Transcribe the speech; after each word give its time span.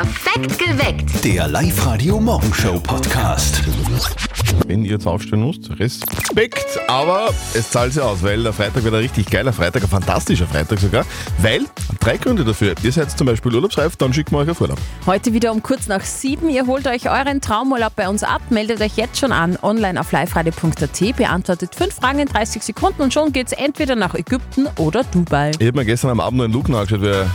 Perfekt 0.00 0.58
geweckt. 0.58 1.24
Der 1.26 1.46
Live-Radio-Morgenshow-Podcast. 1.46 3.62
Wenn 4.66 4.86
ihr 4.86 4.92
jetzt 4.92 5.06
aufstehen 5.06 5.46
müsst, 5.46 5.68
Respekt, 5.78 6.80
aber 6.88 7.28
es 7.52 7.70
zahlt 7.70 7.92
sich 7.92 8.02
aus, 8.02 8.22
weil 8.22 8.42
der 8.42 8.54
Freitag 8.54 8.82
wird 8.82 8.94
ein 8.94 9.00
richtig 9.00 9.28
geiler 9.28 9.52
Freitag, 9.52 9.82
ein 9.82 9.90
fantastischer 9.90 10.46
Freitag 10.46 10.78
sogar, 10.78 11.04
weil, 11.36 11.66
drei 12.00 12.16
Gründe 12.16 12.46
dafür, 12.46 12.74
ihr 12.82 12.92
seid 12.92 13.10
zum 13.10 13.26
Beispiel 13.26 13.54
urlaubsreif, 13.54 13.96
dann 13.96 14.14
schicken 14.14 14.32
wir 14.32 14.38
euch 14.38 14.48
auf 14.48 14.62
Urlaub. 14.62 14.78
Heute 15.04 15.34
wieder 15.34 15.52
um 15.52 15.62
kurz 15.62 15.86
nach 15.86 16.00
sieben. 16.00 16.48
Ihr 16.48 16.66
holt 16.66 16.86
euch 16.86 17.10
euren 17.10 17.42
Traumurlaub 17.42 17.94
bei 17.94 18.08
uns 18.08 18.22
ab, 18.22 18.40
meldet 18.48 18.80
euch 18.80 18.96
jetzt 18.96 19.18
schon 19.18 19.32
an, 19.32 19.58
online 19.60 20.00
auf 20.00 20.12
liveradio.at, 20.12 21.14
beantwortet 21.14 21.74
fünf 21.74 21.96
Fragen 21.96 22.20
in 22.20 22.28
30 22.28 22.62
Sekunden 22.62 23.02
und 23.02 23.12
schon 23.12 23.32
geht's 23.32 23.52
entweder 23.52 23.96
nach 23.96 24.14
Ägypten 24.14 24.66
oder 24.78 25.04
Dubai. 25.04 25.50
Ich 25.58 25.66
habe 25.66 25.76
mir 25.76 25.84
gestern 25.84 26.08
am 26.08 26.20
Abend 26.20 26.38
noch 26.38 26.44
einen 26.44 26.54
Look 26.54 26.70
nachgeschaut, 26.70 27.02
wer 27.02 27.30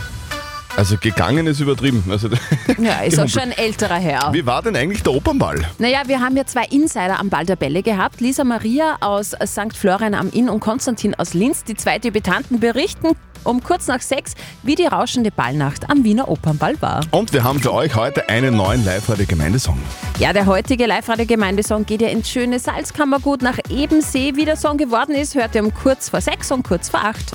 also 0.76 0.96
gegangen 0.98 1.46
ist 1.46 1.60
übertrieben. 1.60 2.04
Also, 2.10 2.28
Ja, 2.78 3.00
ist 3.00 3.18
auch 3.20 3.28
schon 3.28 3.42
ein 3.42 3.52
älterer 3.52 3.96
Herr. 3.96 4.32
Wie 4.32 4.44
war 4.44 4.62
denn 4.62 4.76
eigentlich 4.76 5.02
der 5.02 5.12
Opernball? 5.12 5.66
Naja, 5.78 6.02
wir 6.06 6.20
haben 6.20 6.36
ja 6.36 6.44
zwei 6.44 6.64
Insider 6.64 7.18
am 7.18 7.30
Ball 7.30 7.46
der 7.46 7.56
Bälle 7.56 7.82
gehabt. 7.82 8.20
Lisa 8.20 8.44
Maria 8.44 8.96
aus 9.00 9.34
St. 9.44 9.74
Florian 9.76 10.14
am 10.14 10.30
Inn 10.30 10.48
und 10.48 10.60
Konstantin 10.60 11.14
aus 11.14 11.34
Linz. 11.34 11.64
Die 11.64 11.74
zwei 11.74 11.98
Debütanten 11.98 12.60
berichten 12.60 13.16
um 13.46 13.62
kurz 13.62 13.86
nach 13.86 14.00
sechs, 14.00 14.34
wie 14.62 14.74
die 14.74 14.86
rauschende 14.86 15.30
Ballnacht 15.30 15.88
am 15.88 16.04
Wiener 16.04 16.28
Opernball 16.28 16.80
war. 16.80 17.00
Und 17.10 17.32
wir 17.32 17.44
haben 17.44 17.60
für 17.60 17.72
euch 17.72 17.94
heute 17.94 18.28
einen 18.28 18.56
neuen 18.56 18.84
Live-Radio-Gemeindesong. 18.84 19.78
Ja, 20.18 20.32
der 20.32 20.46
heutige 20.46 20.86
Live-Radio-Gemeindesong 20.86 21.86
geht 21.86 22.02
ja 22.02 22.08
ins 22.08 22.28
schöne 22.28 22.58
Salzkammergut 22.58 23.42
nach 23.42 23.58
Ebensee. 23.68 24.32
Wie 24.34 24.44
der 24.44 24.56
Song 24.56 24.76
geworden 24.76 25.14
ist, 25.14 25.34
hört 25.34 25.54
ihr 25.54 25.62
um 25.62 25.72
kurz 25.72 26.08
vor 26.08 26.20
sechs 26.20 26.50
und 26.50 26.62
kurz 26.62 26.88
vor 26.88 27.00
acht. 27.00 27.32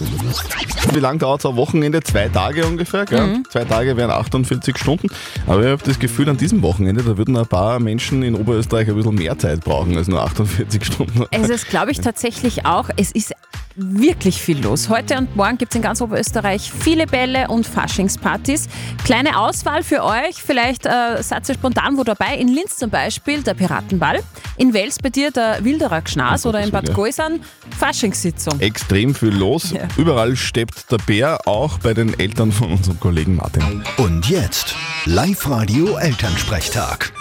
Wie 0.94 1.00
lange 1.00 1.20
dauert 1.20 1.42
es 1.42 1.46
am 1.46 1.56
Wochenende? 1.56 2.02
Zwei 2.02 2.28
Tage 2.28 2.66
ungefähr, 2.66 3.06
gell? 3.06 3.28
Mhm. 3.28 3.44
Zwei 3.50 3.66
Tage 3.66 3.96
wären 3.98 4.12
48 4.12 4.78
Stunden. 4.78 5.08
Aber 5.48 5.62
ich 5.62 5.70
habe 5.70 5.84
das 5.84 6.00
Gefühl, 6.00 6.30
an 6.30 6.38
diesem 6.38 6.62
Wochenende, 6.62 7.04
da 7.04 7.18
würden 7.18 7.38
ein 7.38 7.46
paar 7.46 7.80
Menschen 7.80 8.24
in 8.24 8.36
Oberösterreich 8.36 8.90
ein 8.90 8.96
bisschen 8.96 9.16
mehr 9.16 9.38
Zeit 9.38 9.62
brauchen 9.62 9.96
als 9.98 10.08
nur 10.08 10.22
48 10.22 10.84
Stunden. 10.84 11.26
Es 11.32 11.50
ist, 11.50 11.70
glaube 11.70 11.92
ich, 11.92 12.02
tatsächlich 12.02 12.66
auch, 12.66 12.90
es 12.98 13.12
ist 13.12 13.34
wirklich 13.76 14.42
viel 14.42 14.62
los. 14.62 14.90
Heute 14.90 15.18
und 15.18 15.36
morgen 15.36 15.58
gibt 15.58 15.72
es 15.72 15.76
in 15.76 15.82
ganz 15.82 16.01
Oberösterreich 16.02 16.72
viele 16.72 17.08
Bälle 17.08 17.48
und 17.48 17.66
Faschingspartys. 17.66 18.68
Kleine 19.06 19.40
Auswahl 19.40 19.84
für 19.84 20.04
euch, 20.04 20.44
vielleicht 20.44 20.86
äh, 20.86 21.22
seid 21.22 21.48
ihr 21.48 21.56
spontan 21.56 21.98
wo 21.98 22.04
dabei. 22.04 22.36
In 22.38 22.48
Linz 22.48 22.78
zum 22.78 22.90
Beispiel 22.90 23.44
der 23.44 23.54
Piratenball, 23.54 24.22
in 24.58 24.74
Wels 24.74 24.98
bei 25.02 25.10
dir 25.10 25.32
der 25.32 25.64
Wilderer 25.64 26.02
Gschnas 26.02 26.46
oder 26.46 26.60
in 26.62 26.72
Bad. 26.72 26.94
Goisern 26.94 27.40
Faschingssitzung. 27.78 28.60
Extrem 28.60 29.16
viel 29.16 29.34
los. 29.36 29.72
Ja. 29.72 29.88
Überall 29.98 30.36
steppt 30.36 30.92
der 30.92 30.98
Bär, 30.98 31.48
auch 31.48 31.78
bei 31.80 31.94
den 31.94 32.20
Eltern 32.20 32.52
von 32.52 32.74
unserem 32.74 33.00
Kollegen 33.00 33.36
Martin. 33.36 33.84
Und 33.98 34.28
jetzt 34.30 34.76
Live-Radio-Elternsprechtag. 35.06 37.14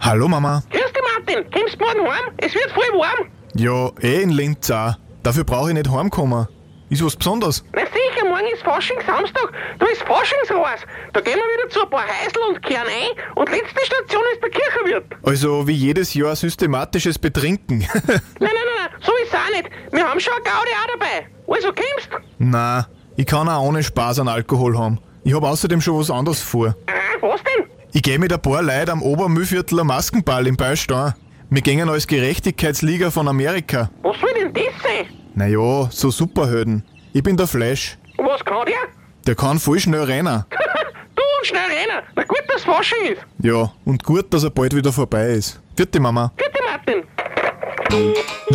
Hallo 0.00 0.28
Mama. 0.28 0.62
Grüß 0.70 0.80
dich, 0.80 1.02
Martin. 1.16 1.44
Kommst 1.52 1.74
du 1.74 1.78
morgen 1.84 2.10
heim? 2.10 2.32
Es 2.38 2.54
wird 2.54 2.70
voll 2.72 2.98
warm. 2.98 3.28
Ja, 3.54 3.90
eh 4.00 4.22
in 4.22 4.30
Linz 4.30 4.70
auch. 4.70 4.94
Dafür 5.22 5.44
brauche 5.44 5.68
ich 5.68 5.74
nicht 5.74 5.90
heimkommen. 5.90 6.48
Ist 6.90 7.02
was 7.02 7.16
Besonderes? 7.16 7.64
Na 7.72 7.80
sicher, 7.80 8.28
morgen 8.28 8.46
ist 8.52 8.62
Fasching-Samstag. 8.64 9.52
Da 9.78 9.86
ist 9.86 10.02
Faschingsraus. 10.02 10.80
Da 11.14 11.20
gehen 11.22 11.36
wir 11.36 11.58
wieder 11.62 11.70
zu 11.70 11.82
ein 11.84 11.88
paar 11.90 12.04
Häusl 12.04 12.38
und 12.50 12.62
kehren 12.62 12.86
ein. 12.86 13.32
Und 13.34 13.48
letzte 13.48 13.86
Station 13.86 14.22
ist 14.34 14.42
der 14.42 14.50
Kirchenwirt. 14.50 15.04
Also 15.22 15.66
wie 15.66 15.72
jedes 15.72 16.12
Jahr 16.12 16.36
systematisches 16.36 17.18
Betrinken. 17.18 17.78
Nein, 17.78 17.88
nein, 18.06 18.20
nein, 18.40 18.50
nein, 18.78 18.88
so 19.00 19.12
ist 19.22 19.28
es 19.28 19.34
auch 19.34 19.56
nicht. 19.56 19.70
Wir 19.90 20.06
haben 20.06 20.20
schon 20.20 20.34
eine 20.34 20.42
Gaudi 20.42 20.70
auch 20.70 20.98
dabei. 20.98 21.26
Also 21.54 21.68
kommst 21.68 22.10
Na, 22.38 22.86
ich 23.16 23.24
kann 23.26 23.48
auch 23.48 23.62
ohne 23.62 23.82
Spaß 23.82 24.18
an 24.20 24.28
Alkohol 24.28 24.76
haben. 24.76 25.00
Ich 25.24 25.34
habe 25.34 25.48
außerdem 25.48 25.80
schon 25.80 25.98
was 25.98 26.10
anderes 26.10 26.42
vor. 26.42 26.74
Ah, 26.88 26.92
was 27.22 27.40
denn? 27.44 27.64
Ich 27.92 28.02
gehe 28.02 28.18
mit 28.18 28.32
ein 28.32 28.42
paar 28.42 28.62
Leuten 28.62 28.90
am 28.90 29.02
Obermühlviertel 29.02 29.80
am 29.80 29.86
Maskenball 29.86 30.46
im 30.46 30.56
Beistein. 30.56 31.14
Wir 31.54 31.60
gehen 31.60 31.86
als 31.90 32.06
Gerechtigkeitsliga 32.06 33.10
von 33.10 33.28
Amerika. 33.28 33.90
Was 34.02 34.18
soll 34.20 34.32
denn 34.32 34.54
das 34.54 34.72
sein? 34.82 35.06
Naja, 35.34 35.86
so 35.90 36.10
Superhelden. 36.10 36.82
Ich 37.12 37.22
bin 37.22 37.36
der 37.36 37.46
Flash. 37.46 37.98
Was 38.16 38.42
kann 38.42 38.64
der? 38.64 38.88
Der 39.26 39.34
kann 39.34 39.58
voll 39.58 39.78
schnell 39.78 40.04
rennen. 40.04 40.46
du 41.14 41.22
und 41.22 41.46
schnell 41.46 41.60
rennen. 41.66 42.02
Na 42.16 42.22
gut, 42.22 42.40
dass 42.48 42.64
Fasching 42.64 43.12
ist. 43.12 43.20
Ja, 43.42 43.70
und 43.84 44.02
gut, 44.02 44.32
dass 44.32 44.44
er 44.44 44.50
bald 44.50 44.74
wieder 44.74 44.90
vorbei 44.94 45.32
ist. 45.32 45.60
Vierte 45.76 46.00
Mama. 46.00 46.32
Bitte, 46.38 46.58
Martin. 46.64 47.04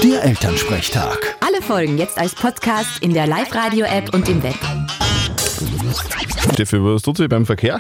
Der 0.03 0.23
Elternsprechtag. 0.23 1.35
Alle 1.45 1.61
Folgen 1.61 2.00
jetzt 2.00 2.17
als 2.17 2.33
Podcast 2.33 3.03
in 3.03 3.13
der 3.13 3.27
Live-Radio-App 3.27 4.11
und 4.16 4.27
im 4.27 4.41
Web. 4.41 4.55
Steffi, 6.51 6.83
was 6.83 7.03
tut 7.03 7.17
sich 7.17 7.29
beim 7.29 7.45
Verkehr? 7.45 7.79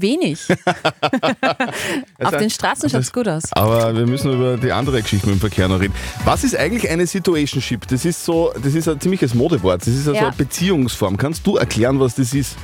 Wenig. 0.00 0.46
Auf 2.22 2.36
den 2.36 2.50
Straßen 2.50 2.88
schaut 2.90 3.00
es 3.02 3.12
gut 3.12 3.28
aus. 3.28 3.44
Aber 3.52 3.96
wir 3.96 4.06
müssen 4.06 4.32
über 4.32 4.56
die 4.56 4.72
andere 4.72 5.02
Geschichte 5.02 5.26
mit 5.28 5.36
dem 5.36 5.40
Verkehr 5.40 5.68
noch 5.68 5.80
reden. 5.80 5.94
Was 6.24 6.44
ist 6.44 6.56
eigentlich 6.56 6.88
eine 6.90 7.06
Situationship? 7.06 7.86
Das 7.88 8.04
ist 8.04 8.24
so, 8.24 8.52
das 8.62 8.74
ist 8.74 8.88
ein 8.88 9.00
ziemliches 9.00 9.34
Modewort. 9.34 9.80
Das 9.82 9.88
ist 9.88 10.06
also 10.08 10.14
Ja. 10.14 10.28
eine 10.28 10.36
Beziehungsform. 10.36 11.16
Kannst 11.16 11.46
du 11.46 11.56
erklären, 11.56 11.98
was 12.00 12.14
das 12.14 12.34
ist? 12.34 12.56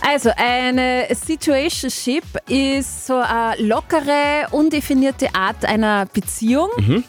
Also, 0.00 0.30
eine 0.36 1.06
Situationship 1.12 2.22
ist 2.48 3.06
so 3.06 3.16
eine 3.16 3.60
lockere, 3.60 4.46
undefinierte 4.52 5.34
Art 5.34 5.64
einer 5.64 6.06
Beziehung, 6.06 6.68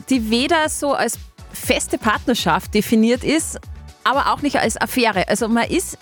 die 0.10 0.30
weder 0.32 0.68
so 0.70 0.94
als 0.94 1.20
feste 1.54 1.98
Partnerschaft 2.00 2.74
definiert 2.74 3.24
ist, 3.24 3.60
aber 4.04 4.32
auch 4.34 4.42
nicht 4.42 4.56
als 4.58 4.76
Affäre. 4.76 5.28
Also, 5.28 5.48
man 5.48 5.68
ist 5.70 6.00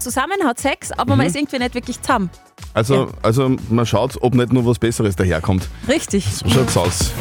zusammen, 0.00 0.34
hat 0.44 0.58
Sex, 0.58 0.90
aber 0.90 1.14
man 1.14 1.26
ist 1.26 1.36
irgendwie 1.36 1.58
nicht 1.60 1.74
wirklich 1.74 2.00
zusammen. 2.02 2.30
Also, 2.74 2.94
Ja. 2.94 3.06
also 3.22 3.56
man 3.70 3.86
schaut, 3.86 4.16
ob 4.20 4.34
nicht 4.34 4.52
nur 4.52 4.66
was 4.66 4.78
Besseres 4.78 5.16
daherkommt. 5.16 5.68
Richtig. 5.88 6.26
So 6.26 6.48
schaut's 6.48 6.76
aus. 6.76 7.12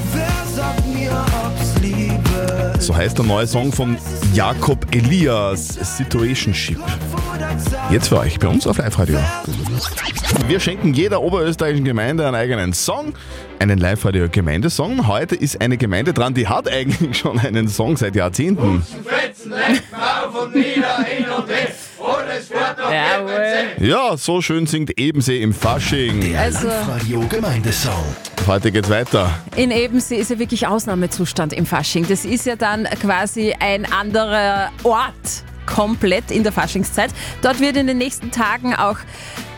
So 2.80 2.94
heißt 2.96 3.18
der 3.18 3.26
neue 3.26 3.48
Song 3.48 3.72
von 3.72 3.98
Jakob 4.34 4.94
Elias, 4.94 5.68
Situationship. 5.98 6.80
Jetzt 7.92 8.10
für 8.10 8.20
euch 8.20 8.40
bei 8.40 8.48
uns 8.48 8.68
auf 8.68 8.78
Live-Radio. 8.78 9.20
Wir 10.48 10.60
schenken 10.60 10.94
jeder 10.94 11.22
oberösterreichischen 11.22 11.86
Gemeinde 11.86 12.26
einen 12.26 12.36
eigenen 12.36 12.74
Song, 12.74 13.14
einen 13.60 13.78
Live-Radio-Gemeindesong. 13.78 15.08
Heute 15.08 15.36
ist 15.36 15.62
eine 15.62 15.78
Gemeinde 15.78 16.14
dran, 16.14 16.34
die 16.34 16.48
hat 16.48 16.68
eigentlich 16.72 17.18
schon 17.18 17.40
einen 17.40 17.70
Song 17.70 17.96
seit 17.96 18.16
Jahrzehnten. 18.16 18.84
Jawohl. 22.94 23.88
Ja, 23.88 24.18
so 24.18 24.42
schön 24.42 24.68
singt 24.68 24.98
Ebensee 25.00 25.42
im 25.42 25.54
Fasching. 25.54 26.36
Also, 26.36 26.68
Live-Radio-Gemeindesong. 26.68 28.04
Heute 28.48 28.72
geht's 28.72 28.90
weiter. 28.90 29.40
in 29.56 29.72
Ebensee 29.72 30.18
ist 30.18 30.30
ja 30.30 30.40
wirklich 30.40 30.68
Ausnahmezustand 30.68 31.54
im 31.54 31.66
Fasching. 31.66 32.06
Das 32.08 32.26
ist 32.26 32.46
ja 32.46 32.56
dann 32.56 32.86
quasi 33.02 33.54
ein 33.58 33.92
anderer 33.92 34.70
Ort 34.84 35.44
komplett 35.66 36.30
in 36.30 36.44
der 36.44 36.52
Faschingszeit. 36.52 37.12
Dort 37.42 37.60
wird 37.60 37.78
in 37.78 37.88
den 37.88 37.98
nächsten 37.98 38.32
Tagen 38.32 38.76
auch 38.76 38.98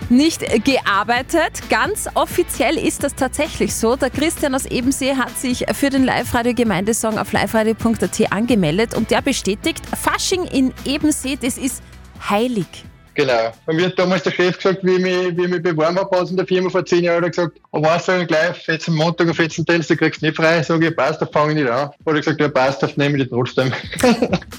nicht 0.10 0.42
gearbeitet. 0.64 1.68
Ganz 1.70 2.08
offiziell 2.14 2.78
ist 2.78 3.04
das 3.04 3.16
tatsächlich 3.16 3.74
so. 3.74 3.96
Der 3.96 4.10
Christian 4.10 4.54
aus 4.54 4.66
Ebensee 4.66 5.16
hat 5.16 5.38
sich 5.38 5.66
für 5.74 5.90
den 5.90 6.04
Live-Radio-Gemeindesong 6.04 7.18
auf 7.18 7.34
liveradio.at 7.34 8.32
angemeldet 8.32 8.96
und 8.96 9.12
der 9.12 9.22
bestätigt, 9.22 9.82
Fasching 10.00 10.46
in 10.46 10.74
Ebensee, 10.86 11.38
das 11.42 11.58
ist 11.58 11.82
heilig. 12.30 12.86
Genau. 13.16 13.54
Und 13.66 13.78
mir 13.78 13.86
hat 13.88 13.98
damals 13.98 14.24
der 14.24 14.32
Chef 14.32 14.58
gesagt, 14.58 14.84
wie 14.84 14.96
ich 14.96 15.02
mich, 15.02 15.38
wie 15.38 15.44
ich 15.44 15.50
mich 15.50 15.64
beworben 15.64 15.98
habe 15.98 16.30
in 16.30 16.36
der 16.36 16.46
Firma 16.46 16.70
vor 16.70 16.86
zehn 16.86 17.04
Jahren, 17.06 17.18
hat 17.18 17.24
er 17.24 17.30
gesagt, 17.30 17.58
aber 17.72 17.88
weißt 17.88 18.08
du 18.10 18.26
gleich, 18.28 18.68
jetzt 18.68 18.88
am 18.90 18.96
Montag 18.96 19.30
auf 19.30 19.40
jetzt 19.40 19.58
du 19.58 19.96
kriegst 19.96 20.22
nicht 20.22 20.36
frei. 20.36 20.62
Sag 20.64 20.84
ich, 20.84 20.96
passt, 20.96 21.22
da 21.22 21.26
fange 21.26 21.54
ich 21.54 21.60
nicht 21.60 21.70
an. 21.70 21.88
Hat 21.90 21.96
er 22.06 22.14
gesagt, 22.14 22.42
ja 22.42 22.50
passt, 22.50 22.84
das 22.84 22.98
nehme 22.98 23.18
ich 23.18 23.24
dir 23.24 23.30
trotzdem. 23.30 23.72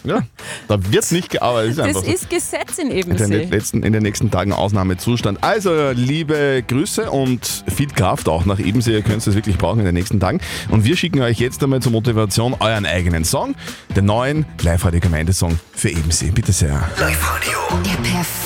Ja, 0.04 0.22
da 0.68 0.78
wird 0.92 1.10
nicht 1.10 1.30
gearbeitet. 1.30 1.70
Ist 1.70 1.78
Das 1.78 1.86
einfach 1.86 2.04
so. 2.04 2.12
ist 2.12 2.30
Gesetz 2.30 2.78
in 2.78 2.92
in 2.92 3.00
den, 3.16 3.16
Ebensee. 3.16 3.44
letzten, 3.50 3.82
in 3.82 3.92
den 3.92 4.04
nächsten 4.04 4.30
Tagen 4.30 4.52
Ausnahmezustand. 4.52 5.42
Also, 5.42 5.90
liebe 5.90 6.62
Grüße 6.66 7.10
und 7.10 7.64
viel 7.74 7.88
Kraft 7.88 8.28
auch 8.28 8.44
nach 8.44 8.60
Ebensee. 8.60 8.92
Ihr 8.92 9.02
könnt 9.02 9.26
es 9.26 9.34
wirklich 9.34 9.58
brauchen 9.58 9.80
in 9.80 9.84
den 9.84 9.94
nächsten 9.94 10.20
Tagen. 10.20 10.40
Und 10.68 10.84
wir 10.84 10.96
schicken 10.96 11.20
euch 11.22 11.40
jetzt 11.40 11.60
einmal 11.64 11.82
zur 11.82 11.90
Motivation 11.90 12.54
euren 12.60 12.86
eigenen 12.86 13.24
Song, 13.24 13.56
den 13.96 14.04
neuen 14.04 14.46
Live-Radio-Gemeindesong 14.62 15.58
für 15.74 15.90
Ebensee. 15.90 16.30
Bitte 16.30 16.52
sehr. 16.52 16.88
Live-Radio. 16.98 17.58
Der 17.84 18.08
perfekte 18.08 18.45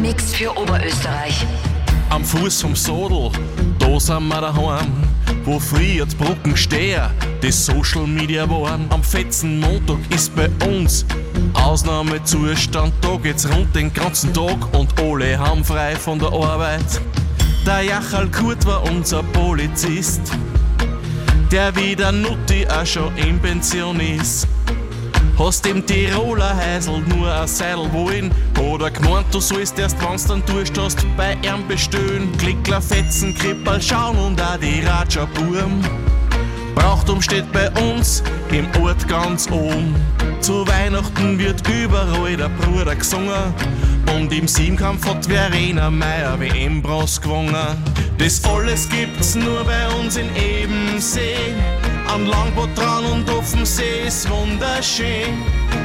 Mix 0.00 0.34
für 0.34 0.56
Oberösterreich. 0.56 1.44
Am 2.10 2.24
Fuß 2.24 2.62
vom 2.62 2.76
Sodel, 2.76 3.30
da 3.78 3.98
sind 3.98 4.28
wir 4.28 4.40
daheim. 4.40 4.86
Wo 5.44 5.58
früher 5.58 6.06
die 6.06 6.16
Brücken 6.16 6.56
stehen, 6.56 7.02
die 7.42 7.50
Social 7.50 8.06
Media 8.06 8.48
waren. 8.48 8.86
Am 8.90 9.02
fetzen 9.02 9.60
Montag 9.60 9.98
ist 10.10 10.34
bei 10.36 10.48
uns 10.66 11.04
Ausnahmezustand. 11.54 12.92
Da 13.00 13.16
geht's 13.16 13.48
rund 13.48 13.74
den 13.74 13.92
ganzen 13.92 14.32
Tag 14.32 14.72
und 14.72 14.98
alle 15.00 15.38
haben 15.38 15.64
frei 15.64 15.96
von 15.96 16.18
der 16.18 16.32
Arbeit. 16.32 17.00
Der 17.66 17.82
Jachal 17.82 18.28
Kurt 18.30 18.64
war 18.66 18.82
unser 18.84 19.22
Polizist, 19.22 20.22
der 21.50 21.74
wie 21.76 21.96
der 21.96 22.12
Nutti 22.12 22.66
auch 22.66 22.86
schon 22.86 23.16
in 23.16 23.38
Pension 23.40 23.98
ist. 24.00 24.46
Hast 25.40 25.64
im 25.64 25.86
Tiroler 25.86 26.54
Heisel 26.54 27.00
nur 27.16 27.32
ein 27.32 27.48
Seidel 27.48 27.90
wohin? 27.92 28.30
Oder 28.62 28.90
gemeint, 28.90 29.24
du 29.32 29.40
sollst 29.40 29.78
erst, 29.78 29.96
wenn's 30.02 30.26
dann 30.26 30.44
durchstehst, 30.44 30.98
bei 31.16 31.32
ihm 31.32 31.66
bestehen. 31.66 32.30
Klickler, 32.36 32.82
Fetzen, 32.82 33.34
Krippel, 33.34 33.80
schauen 33.80 34.18
und 34.18 34.38
auch 34.38 34.58
die 34.58 34.84
Ratscher-Burm. 34.84 35.80
Brauchtum 36.74 37.22
steht 37.22 37.50
bei 37.52 37.70
uns 37.70 38.22
im 38.50 38.66
Ort 38.82 39.08
ganz 39.08 39.50
oben. 39.50 39.94
Zu 40.40 40.68
Weihnachten 40.68 41.38
wird 41.38 41.66
überall 41.66 42.36
der 42.36 42.50
Bruder 42.50 42.94
gesungen. 42.94 43.54
Und 44.14 44.30
im 44.34 44.46
Siebenkampf 44.46 45.06
hat 45.06 45.24
Verena 45.24 45.90
Meier 45.90 46.38
WM-Bronze 46.38 47.18
gewonnen. 47.18 47.56
Das 48.18 48.44
alles 48.44 48.86
gibt's 48.90 49.36
nur 49.36 49.64
bei 49.64 49.88
uns 49.98 50.16
in 50.18 50.28
Ebensee. 50.36 51.54
An 52.12 52.26
Langboot 52.26 52.76
dran 52.76 53.04
und 53.04 53.30
Offensee 53.30 54.06
ist 54.06 54.28
wunderschön. 54.28 55.44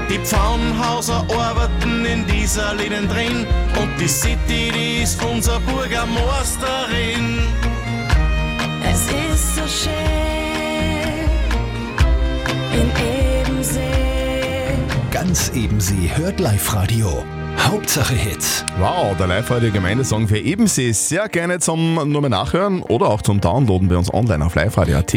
Die 0.10 0.18
Pfannhauser 0.20 1.24
arbeiten 1.30 2.04
in 2.04 2.26
dieser 2.26 2.74
Linien 2.74 3.08
drin. 3.08 3.46
Und 3.80 3.96
die 4.00 4.08
City, 4.08 4.72
die 4.74 5.04
ist 5.04 5.24
unser 5.24 5.60
Bürgermeisterin. 5.60 7.48
Es 8.84 9.02
ist 9.08 9.56
so 9.56 9.68
schön 9.68 9.94
in 12.74 12.90
Ebensee. 13.44 13.82
Ganz 15.12 15.52
Ebensee 15.54 16.10
hört 16.16 16.40
Live-Radio. 16.40 17.24
Hauptsache 17.60 18.14
Hits. 18.14 18.64
Wow, 18.78 19.16
der 19.18 19.28
live-radio 19.28 19.72
Gemeindesong 19.72 20.28
für 20.28 20.38
Ebensee. 20.38 20.92
Sehr 20.92 21.28
gerne 21.30 21.60
zum 21.60 21.96
nochmal 22.12 22.30
nachhören 22.30 22.82
oder 22.82 23.08
auch 23.08 23.22
zum 23.22 23.42
Downloaden 23.42 23.88
bei 23.88 23.98
uns 23.98 24.14
online 24.14 24.46
auf 24.46 24.56
liveradio.at. 24.56 25.14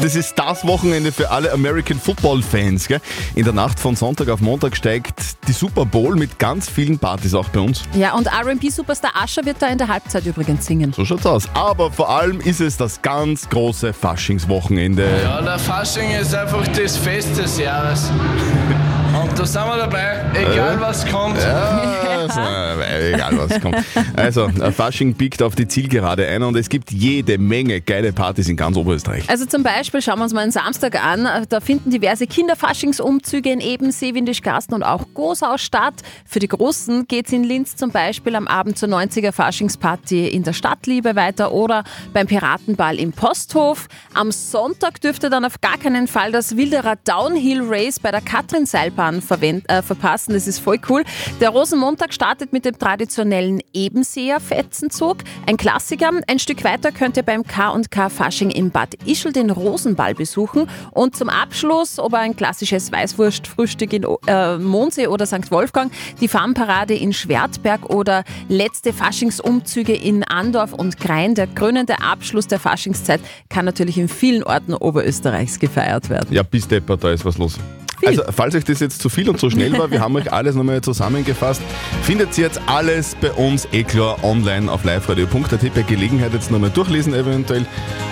Das 0.00 0.14
ist 0.14 0.34
das 0.36 0.66
Wochenende 0.66 1.12
für 1.12 1.30
alle 1.30 1.52
American 1.52 1.98
Football 1.98 2.42
Fans. 2.42 2.88
Gell? 2.88 3.00
In 3.34 3.44
der 3.44 3.52
Nacht 3.52 3.78
von 3.78 3.96
Sonntag 3.96 4.28
auf 4.28 4.40
Montag 4.40 4.76
steigt 4.76 5.48
die 5.48 5.52
Super 5.52 5.84
Bowl 5.84 6.16
mit 6.16 6.38
ganz 6.38 6.68
vielen 6.68 6.98
Partys 6.98 7.34
auch 7.34 7.48
bei 7.48 7.60
uns. 7.60 7.82
Ja, 7.94 8.14
und 8.14 8.26
R&B-Superstar 8.26 9.12
Ascher 9.14 9.44
wird 9.44 9.60
da 9.60 9.68
in 9.68 9.78
der 9.78 9.88
Halbzeit 9.88 10.26
übrigens 10.26 10.66
singen. 10.66 10.92
So 10.92 11.04
schaut's 11.04 11.26
aus. 11.26 11.48
Aber 11.54 11.90
vor 11.90 12.10
allem 12.10 12.40
ist 12.40 12.60
es 12.60 12.76
das 12.76 13.02
ganz 13.02 13.48
große 13.48 13.92
Faschingswochenende. 13.92 15.06
Ja, 15.22 15.42
der 15.42 15.58
Fasching 15.58 16.10
ist 16.10 16.34
einfach 16.34 16.66
das 16.68 16.96
Fest 16.96 17.36
des 17.38 17.58
Jahres. 17.58 18.10
Und 19.24 19.38
da 19.38 19.46
sind 19.46 19.66
wir 19.66 19.78
dabei, 19.78 20.20
egal 20.34 20.78
was 20.80 21.10
kommt. 21.10 21.40
Ja, 21.40 22.03
also, 22.30 22.40
äh, 22.40 23.14
egal 23.14 23.38
was 23.38 23.60
kommt. 23.60 23.76
Also, 24.16 24.46
äh, 24.46 24.72
Fasching 24.72 25.14
biegt 25.14 25.42
auf 25.42 25.54
die 25.54 25.66
Zielgerade 25.66 26.26
ein 26.26 26.42
und 26.42 26.56
es 26.56 26.68
gibt 26.68 26.90
jede 26.90 27.38
Menge 27.38 27.80
geile 27.80 28.12
Partys 28.12 28.48
in 28.48 28.56
ganz 28.56 28.76
Oberösterreich. 28.76 29.28
Also 29.28 29.46
zum 29.46 29.62
Beispiel 29.62 30.02
schauen 30.02 30.18
wir 30.18 30.24
uns 30.24 30.32
mal 30.32 30.40
einen 30.40 30.52
Samstag 30.52 31.02
an. 31.04 31.28
Da 31.48 31.60
finden 31.60 31.90
diverse 31.90 32.26
Kinderfaschingsumzüge 32.26 33.50
in 33.50 33.60
Ebensee, 33.60 34.14
Windischgarsten 34.14 34.74
und 34.74 34.82
auch 34.82 35.02
Gosau 35.14 35.58
statt. 35.58 35.94
Für 36.24 36.38
die 36.38 36.48
Großen 36.48 37.06
geht's 37.06 37.32
in 37.32 37.44
Linz 37.44 37.76
zum 37.76 37.90
Beispiel 37.90 38.34
am 38.36 38.46
Abend 38.46 38.78
zur 38.78 38.88
90er 38.88 39.32
Faschingsparty 39.32 40.28
in 40.28 40.42
der 40.42 40.52
Stadtliebe 40.52 41.16
weiter 41.16 41.52
oder 41.52 41.84
beim 42.12 42.26
Piratenball 42.26 42.98
im 42.98 43.12
Posthof. 43.12 43.88
Am 44.14 44.32
Sonntag 44.32 45.00
dürfte 45.00 45.30
dann 45.30 45.44
auf 45.44 45.60
gar 45.60 45.78
keinen 45.78 46.06
Fall 46.06 46.32
das 46.32 46.56
Wilderer 46.56 46.96
Downhill 47.04 47.62
Race 47.62 47.98
bei 47.98 48.10
der 48.10 48.20
Katrin 48.20 48.66
Seilbahn 48.66 49.18
äh, 49.18 49.82
verpassen. 49.82 50.34
Das 50.34 50.46
ist 50.46 50.60
voll 50.60 50.78
cool. 50.88 51.04
Der 51.40 51.50
Rosenmontag 51.50 52.13
startet 52.14 52.52
mit 52.52 52.64
dem 52.64 52.78
traditionellen 52.78 53.60
Ebenseer 53.72 54.40
Fetzenzug. 54.40 55.18
Ein 55.46 55.56
Klassiker. 55.56 56.10
Ein 56.26 56.38
Stück 56.38 56.64
weiter 56.64 56.92
könnt 56.92 57.16
ihr 57.16 57.22
beim 57.22 57.42
K&K 57.42 58.08
Fasching 58.08 58.50
im 58.50 58.70
Bad 58.70 58.94
Ischl 59.04 59.32
den 59.32 59.50
Rosenball 59.50 60.14
besuchen. 60.14 60.68
Und 60.92 61.16
zum 61.16 61.28
Abschluss, 61.28 61.98
ob 61.98 62.14
ein 62.14 62.36
klassisches 62.36 62.92
Weißwurstfrühstück 62.92 63.92
in 63.92 64.06
äh, 64.26 64.58
Mondsee 64.58 65.08
oder 65.08 65.26
St. 65.26 65.50
Wolfgang, 65.50 65.92
die 66.20 66.28
Farmparade 66.28 66.94
in 66.94 67.12
Schwertberg 67.12 67.90
oder 67.90 68.24
letzte 68.48 68.92
Faschingsumzüge 68.92 69.94
in 69.94 70.22
Andorf 70.22 70.72
und 70.72 70.98
Grein. 70.98 71.34
Der 71.34 71.48
krönende 71.48 72.00
Abschluss 72.00 72.46
der 72.46 72.60
Faschingszeit 72.60 73.20
kann 73.48 73.64
natürlich 73.64 73.98
in 73.98 74.08
vielen 74.08 74.44
Orten 74.44 74.74
Oberösterreichs 74.74 75.58
gefeiert 75.58 76.08
werden. 76.10 76.32
Ja, 76.32 76.42
bis 76.42 76.68
Depper, 76.68 76.96
da 76.96 77.10
ist 77.10 77.24
was 77.24 77.38
los. 77.38 77.58
Also, 78.04 78.22
falls 78.30 78.54
euch 78.54 78.64
das 78.64 78.80
jetzt 78.80 79.00
zu 79.00 79.08
viel 79.08 79.28
und 79.28 79.38
zu 79.38 79.50
schnell 79.50 79.76
war, 79.78 79.90
wir 79.90 80.00
haben 80.00 80.16
euch 80.16 80.32
alles 80.32 80.54
nochmal 80.54 80.80
zusammengefasst. 80.80 81.62
Findet 82.02 82.36
ihr 82.38 82.44
jetzt 82.44 82.60
alles 82.66 83.14
bei 83.20 83.32
uns 83.32 83.68
eh 83.72 83.84
klar 83.84 84.22
online 84.22 84.70
auf 84.70 84.84
liveradio.at. 84.84 85.74
Bei 85.74 85.82
Gelegenheit 85.82 86.32
jetzt 86.32 86.50
nochmal 86.50 86.70
durchlesen 86.70 87.14
eventuell. 87.14 87.66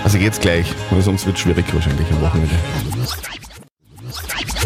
Also 0.05 0.19
jetzt 0.19 0.43
gleich, 0.43 0.67
weil 0.91 1.03
sonst 1.03 1.27
wird 1.27 1.37
es 1.37 1.43
schwierig 1.43 1.65
wahrscheinlich 1.73 2.11
am 2.11 2.21
Wochenende. 2.21 2.55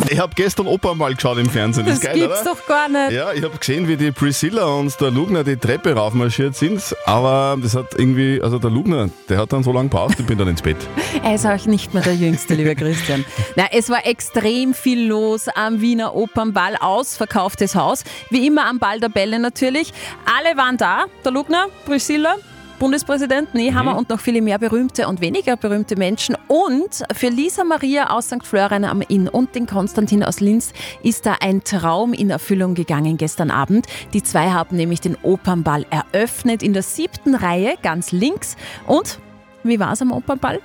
Ich 0.17 0.19
habe 0.19 0.33
gestern 0.35 0.67
Opernball 0.67 1.15
geschaut 1.15 1.39
im 1.39 1.51
Fernsehen. 1.51 1.85
Das, 1.87 1.97
ist 1.97 2.03
geil, 2.03 2.15
gibt's 2.15 2.43
oder? 2.43 2.55
doch 2.55 2.67
gar 2.67 2.89
nicht. 2.89 3.13
Ja, 3.13 3.33
ich 3.33 3.43
habe 3.43 3.57
gesehen, 3.59 3.89
wie 3.89 3.97
die 3.97 4.13
Priscilla 4.13 4.65
und 4.65 4.99
der 5.01 5.11
Lugner 5.11 5.45
die 5.45 5.57
Treppe 5.57 5.95
raufmarschiert 5.95 6.55
sind, 6.55 6.83
aber 7.05 7.59
das 7.61 7.75
hat 7.75 7.95
irgendwie, 7.97 8.41
also 8.43 8.59
der 8.59 8.71
Lugner, 8.71 9.11
der 9.29 9.39
hat 9.39 9.53
dann 9.53 9.63
so 9.63 9.73
lange 9.73 9.89
gebraucht, 9.89 10.17
ich 10.19 10.27
bin 10.27 10.39
dann 10.39 10.49
ins 10.49 10.63
Bett. 10.63 10.77
Er 11.23 11.35
ist 11.35 11.47
auch 11.47 11.67
nicht 11.67 11.93
mehr 11.93 12.03
der 12.03 12.15
Jüngste, 12.15 12.55
lieber 12.55 12.75
Christian. 12.75 13.25
Na, 13.57 13.65
es 13.73 13.91
war 13.91 14.07
extrem 14.07 14.75
viel 14.75 15.07
los 15.07 15.49
am 15.49 15.81
Wiener 15.81 16.15
Opernball, 16.15 16.77
ausverkauftes 16.79 17.75
Haus. 17.75 18.05
Wie 18.31 18.47
immer 18.47 18.67
am 18.67 18.79
Ball 18.79 19.01
der 19.01 19.09
Bälle 19.09 19.39
natürlich. 19.39 19.93
Alle 20.25 20.57
waren 20.57 20.77
da, 20.77 21.07
der 21.25 21.33
Lugner, 21.33 21.67
Priscilla, 21.85 22.37
Bundespräsident 22.79 23.55
Nehammer 23.55 23.97
und 23.97 24.11
noch 24.11 24.21
viele 24.21 24.43
mehr 24.43 24.59
berühmte 24.59 25.09
und 25.09 25.21
weniger 25.21 25.57
berühmte 25.57 25.97
Menschen. 25.97 26.37
Und 26.47 27.05
für 27.15 27.29
Lisa 27.29 27.65
Maria 27.65 28.11
aus 28.11 28.27
St. 28.27 28.45
Florian 28.45 28.85
am 28.85 29.01
Inn 29.03 29.29
und 29.29 29.55
den 29.55 29.67
Konstantin 29.67 30.23
aus 30.23 30.41
Linz 30.41 30.73
ist 31.03 31.25
da 31.25 31.37
ein 31.41 31.65
Traum 31.65 32.13
in 32.13 32.29
Erfüllung 32.29 32.75
gegangen 32.75 33.17
gestern 33.17 33.51
Abend. 33.51 33.87
Die 34.13 34.23
zwei 34.23 34.51
haben 34.51 34.77
nämlich 34.77 35.01
den 35.01 35.17
Opernball 35.23 35.87
eröffnet 35.91 36.63
in 36.63 36.75
der 36.75 36.83
siebten 36.83 37.35
Reihe, 37.35 37.75
ganz 37.83 38.13
links. 38.13 38.57
Und 38.87 39.19
wie 39.65 39.81
war 39.81 39.93
es 39.93 40.03
am 40.03 40.13
Opernball? 40.13 40.61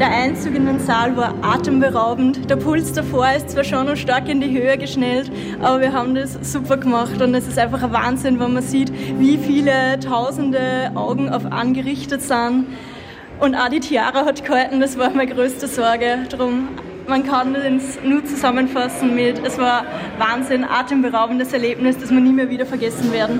Der 0.00 0.10
Einzug 0.10 0.54
in 0.54 0.64
den 0.64 0.80
Saal 0.80 1.14
war 1.14 1.34
atemberaubend. 1.42 2.48
Der 2.48 2.56
Puls 2.56 2.94
davor 2.94 3.30
ist 3.36 3.50
zwar 3.50 3.64
schon 3.64 3.84
noch 3.84 3.96
stark 3.96 4.30
in 4.30 4.40
die 4.40 4.50
Höhe 4.50 4.78
geschnellt, 4.78 5.30
aber 5.60 5.82
wir 5.82 5.92
haben 5.92 6.14
das 6.14 6.38
super 6.40 6.78
gemacht 6.78 7.20
und 7.20 7.34
es 7.34 7.46
ist 7.46 7.58
einfach 7.58 7.82
ein 7.82 7.92
Wahnsinn, 7.92 8.40
wenn 8.40 8.54
man 8.54 8.62
sieht, 8.62 8.90
wie 9.18 9.36
viele 9.36 10.00
tausende 10.00 10.90
Augen 10.94 11.28
auf 11.28 11.44
angerichtet 11.44 12.22
sind. 12.22 12.68
Und 13.40 13.54
auch 13.54 13.68
die 13.68 13.80
Tiara 13.80 14.24
hat 14.24 14.42
gehalten, 14.42 14.80
das 14.80 14.98
war 14.98 15.10
meine 15.10 15.34
größte 15.34 15.66
Sorge. 15.66 16.20
Drum, 16.30 16.68
man 17.06 17.22
kann 17.26 17.54
es 17.54 17.98
nur 18.02 18.24
zusammenfassen 18.24 19.14
mit, 19.14 19.46
es 19.46 19.58
war 19.58 19.84
Wahnsinn, 20.16 20.64
atemberaubendes 20.64 21.52
Erlebnis, 21.52 21.98
das 21.98 22.10
wir 22.10 22.20
nie 22.20 22.32
mehr 22.32 22.48
wieder 22.48 22.64
vergessen 22.64 23.12
werden. 23.12 23.38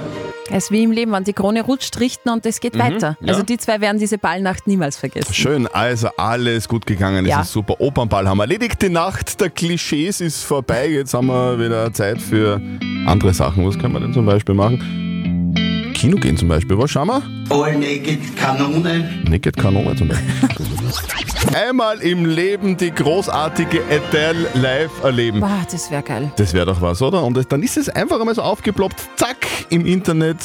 Es 0.53 0.65
ist 0.65 0.71
wie 0.73 0.83
im 0.83 0.91
Leben, 0.91 1.13
wenn 1.13 1.23
die 1.25 1.33
Krone 1.33 1.63
rutscht, 1.63 2.01
richten 2.01 2.29
und 2.29 2.45
es 2.45 2.59
geht 2.61 2.77
weiter. 2.77 3.17
ja. 3.21 3.29
Also 3.29 3.43
die 3.45 3.57
zwei 3.57 3.81
werden 3.81 3.99
diese 3.99 4.19
Ballnacht 4.19 4.67
niemals 4.67 4.97
vergessen. 4.97 5.33
Schön, 5.33 5.67
also 5.69 6.09
alles 6.17 6.69
gut 6.69 6.87
gegangen, 6.87 7.25
Ja. 7.25 7.41
es 7.41 7.47
ist 7.47 7.53
super. 7.53 7.81
Opernball 7.81 8.29
haben 8.29 8.39
wir 8.39 8.43
erledigt, 8.45 8.83
die 8.83 8.89
Nacht 8.89 9.41
der 9.41 9.51
Klischees 9.51 10.21
ist 10.21 10.43
vorbei, 10.43 10.89
jetzt 10.89 11.15
haben 11.15 11.29
wir 11.29 11.59
wieder 11.59 11.93
Zeit 11.93 12.21
für 12.21 12.61
andere 13.07 13.33
Sachen. 13.33 13.65
Was 13.67 13.79
können 13.79 13.93
wir 13.95 14.01
denn 14.01 14.13
zum 14.13 14.27
Beispiel 14.27 14.55
machen? 14.57 15.93
Kino 15.95 16.17
gehen 16.17 16.37
zum 16.37 16.49
Beispiel, 16.49 16.77
was 16.79 16.91
schauen 16.91 17.09
wir? 17.09 17.23
All 17.51 17.77
Naked 17.77 18.37
Kanone. 18.37 19.09
Naked 19.29 19.57
Kanone 19.57 19.95
zum 19.95 20.09
Beispiel. 20.09 20.27
Einmal 21.55 22.01
im 22.01 22.27
Leben 22.27 22.77
die 22.77 22.93
großartige 22.93 23.83
Adele 23.91 24.49
live 24.55 25.03
erleben. 25.03 25.41
Boah, 25.41 25.67
das 25.71 25.91
wäre 25.91 26.03
geil. 26.03 26.31
Das 26.37 26.55
wäre 26.55 26.67
doch 26.67 26.81
was, 26.81 27.03
oder? 27.03 27.25
Und 27.25 27.53
dann 27.53 27.63
ist 27.63 27.77
es 27.77 27.89
einfach 27.89 28.21
einmal 28.21 28.35
so 28.35 28.43
aufgeploppt, 28.43 29.01
zack, 29.17 29.47
im 29.69 29.85
Internet. 29.85 30.37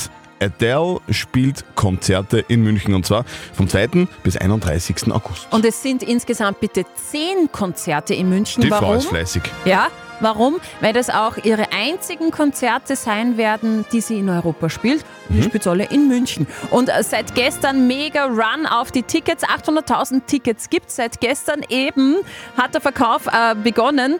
Adele 0.41 0.99
spielt 1.09 1.63
Konzerte 1.75 2.43
in 2.47 2.63
München 2.63 2.93
und 2.93 3.05
zwar 3.05 3.23
vom 3.53 3.69
2. 3.69 4.07
bis 4.23 4.35
31. 4.35 5.11
August. 5.11 5.47
Und 5.51 5.63
es 5.63 5.81
sind 5.81 6.03
insgesamt 6.03 6.59
bitte 6.59 6.85
zehn 7.09 7.51
Konzerte 7.51 8.13
in 8.13 8.27
München. 8.29 8.61
Die 8.61 8.69
Warum? 8.69 8.87
Frau 8.87 8.93
ist 8.95 9.05
fleißig. 9.07 9.43
Ja, 9.63 9.87
warum? 10.19 10.57
Weil 10.81 10.93
das 10.93 11.09
auch 11.09 11.37
ihre 11.43 11.71
einzigen 11.71 12.31
Konzerte 12.31 12.95
sein 12.95 13.37
werden, 13.37 13.85
die 13.91 14.01
sie 14.01 14.19
in 14.19 14.29
Europa 14.29 14.69
spielt. 14.69 15.05
Die 15.29 15.43
spielt 15.43 15.65
alle 15.67 15.85
in 15.85 16.07
München. 16.07 16.47
Und 16.71 16.89
äh, 16.89 17.03
seit 17.03 17.35
gestern 17.35 17.87
mega 17.87 18.25
Run 18.25 18.65
auf 18.65 18.91
die 18.91 19.03
Tickets. 19.03 19.43
800.000 19.43 20.25
Tickets 20.25 20.69
gibt 20.69 20.89
es 20.89 20.97
seit 20.97 21.19
gestern 21.19 21.61
eben. 21.69 22.17
Hat 22.57 22.73
der 22.73 22.81
Verkauf 22.81 23.27
äh, 23.27 23.55
begonnen. 23.55 24.17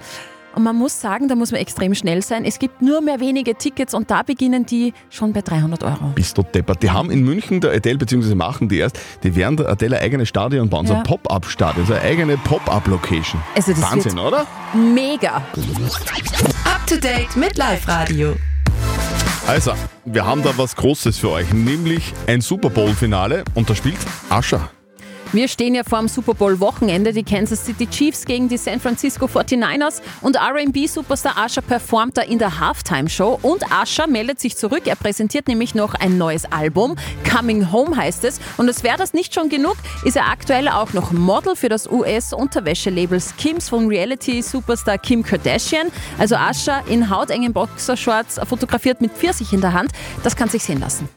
Und 0.55 0.63
man 0.63 0.75
muss 0.77 1.01
sagen, 1.01 1.27
da 1.27 1.35
muss 1.35 1.51
man 1.51 1.59
extrem 1.59 1.93
schnell 1.95 2.21
sein. 2.21 2.45
Es 2.45 2.59
gibt 2.59 2.81
nur 2.81 3.01
mehr 3.01 3.19
wenige 3.19 3.55
Tickets 3.55 3.93
und 3.93 4.09
da 4.09 4.24
beginnen 4.24 4.65
die 4.65 4.93
schon 5.09 5.33
bei 5.33 5.41
300 5.41 5.83
Euro. 5.83 6.12
Bist 6.15 6.38
du 6.38 6.43
deppert. 6.43 6.81
Die 6.81 6.89
haben 6.89 7.12
in 7.12 7.24
München 7.24 7.59
der 7.59 7.71
Adele, 7.74 7.97
beziehungsweise 7.97 8.35
machen 8.35 8.69
die 8.69 8.77
erst, 8.77 8.97
die 9.24 9.35
werden 9.35 9.57
der 9.57 9.67
Adele 9.69 9.97
ein 9.97 10.03
eigenes 10.03 10.29
Stadion 10.29 10.69
bauen, 10.69 10.88
so 10.88 10.93
Ja. 10.93 11.00
ein 11.00 11.03
Pop-Up-Stadion, 11.05 11.85
so 11.85 11.93
eine 11.93 12.01
eigene 12.03 12.38
Pop-Up-Location. 12.38 13.41
Also 13.55 13.74
das 13.74 13.81
Wahnsinn, 13.81 14.15
wird 14.15 14.25
oder? 14.27 14.45
Mega. 14.74 15.35
Up 16.63 16.88
to 16.88 16.95
date 16.95 17.35
mit 17.35 17.57
Live 17.57 17.88
Radio. 17.88 18.35
Also, 19.47 19.74
wir 20.05 20.25
haben 20.25 20.41
da 20.41 20.51
was 20.57 20.75
Großes 20.75 21.17
für 21.19 21.29
euch, 21.31 21.53
nämlich 21.53 22.13
ein 22.27 22.41
Super 22.41 22.69
Bowl-Finale 22.69 23.43
und 23.53 23.69
da 23.69 23.75
spielt 23.75 23.97
Ascha. 24.29 24.69
Wir 25.34 25.48
stehen 25.48 25.75
ja 25.75 25.84
vor 25.84 26.00
dem 26.00 26.08
Super 26.08 26.34
Bowl 26.34 26.60
Wochenende. 26.60 27.12
Die 27.12 27.24
Kansas 27.24 27.65
City 27.65 27.88
Chiefs 27.88 28.25
gegen 28.25 28.48
die 28.48 28.58
San 28.58 28.79
Francisco 28.79 29.25
49ers 29.25 30.01
und 30.22 30.38
R&B-Superstar 30.38 31.36
Usher 31.46 31.62
performt 31.62 32.17
da 32.17 32.22
in 32.22 32.39
der 32.39 32.60
Halftime-Show. 32.60 33.39
Und 33.41 33.63
Usher 33.65 34.08
meldet 34.08 34.39
sich 34.39 34.55
zurück. 34.55 34.84
Er 34.86 34.96
präsentiert 34.96 35.48
nämlich 35.48 35.75
noch 35.75 35.94
ein 35.96 36.17
neues 36.17 36.46
Album. 36.51 36.96
Coming 37.29 37.72
Home 37.72 37.98
heißt 37.98 38.24
es. 38.24 38.39
Und 38.58 38.67
als 38.67 38.84
wäre 38.84 38.98
das 38.98 39.13
nicht 39.13 39.34
schon 39.34 39.50
genug, 39.50 39.75
ist 40.03 40.15
er 40.15 40.29
aktuell 40.29 40.70
auch 40.70 40.94
noch 40.94 41.12
Model 41.12 41.55
für 41.55 41.70
das 41.70 41.89
US-Unterwäschelabel 41.89 43.20
Skims 43.20 43.70
von 43.70 43.88
Reality-Superstar 43.88 44.98
Kim 45.00 45.24
Kardashian. 45.24 45.88
Also 46.17 46.36
Usher 46.36 46.84
in 46.88 47.10
hautengen 47.10 47.51
Boxershorts 47.51 48.39
fotografiert 48.48 49.01
mit 49.01 49.12
Pfirsich 49.12 49.51
in 49.51 49.62
der 49.62 49.74
Hand. 49.74 49.91
Das 50.24 50.36
kann 50.36 50.50
sich 50.50 50.63
sehen 50.63 50.79
lassen. 50.79 51.10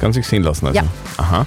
Kann 0.00 0.12
sich 0.12 0.26
sehen 0.26 0.42
lassen 0.42 0.66
also. 0.66 0.80
Ja. 0.80 0.84
Aha. 1.18 1.46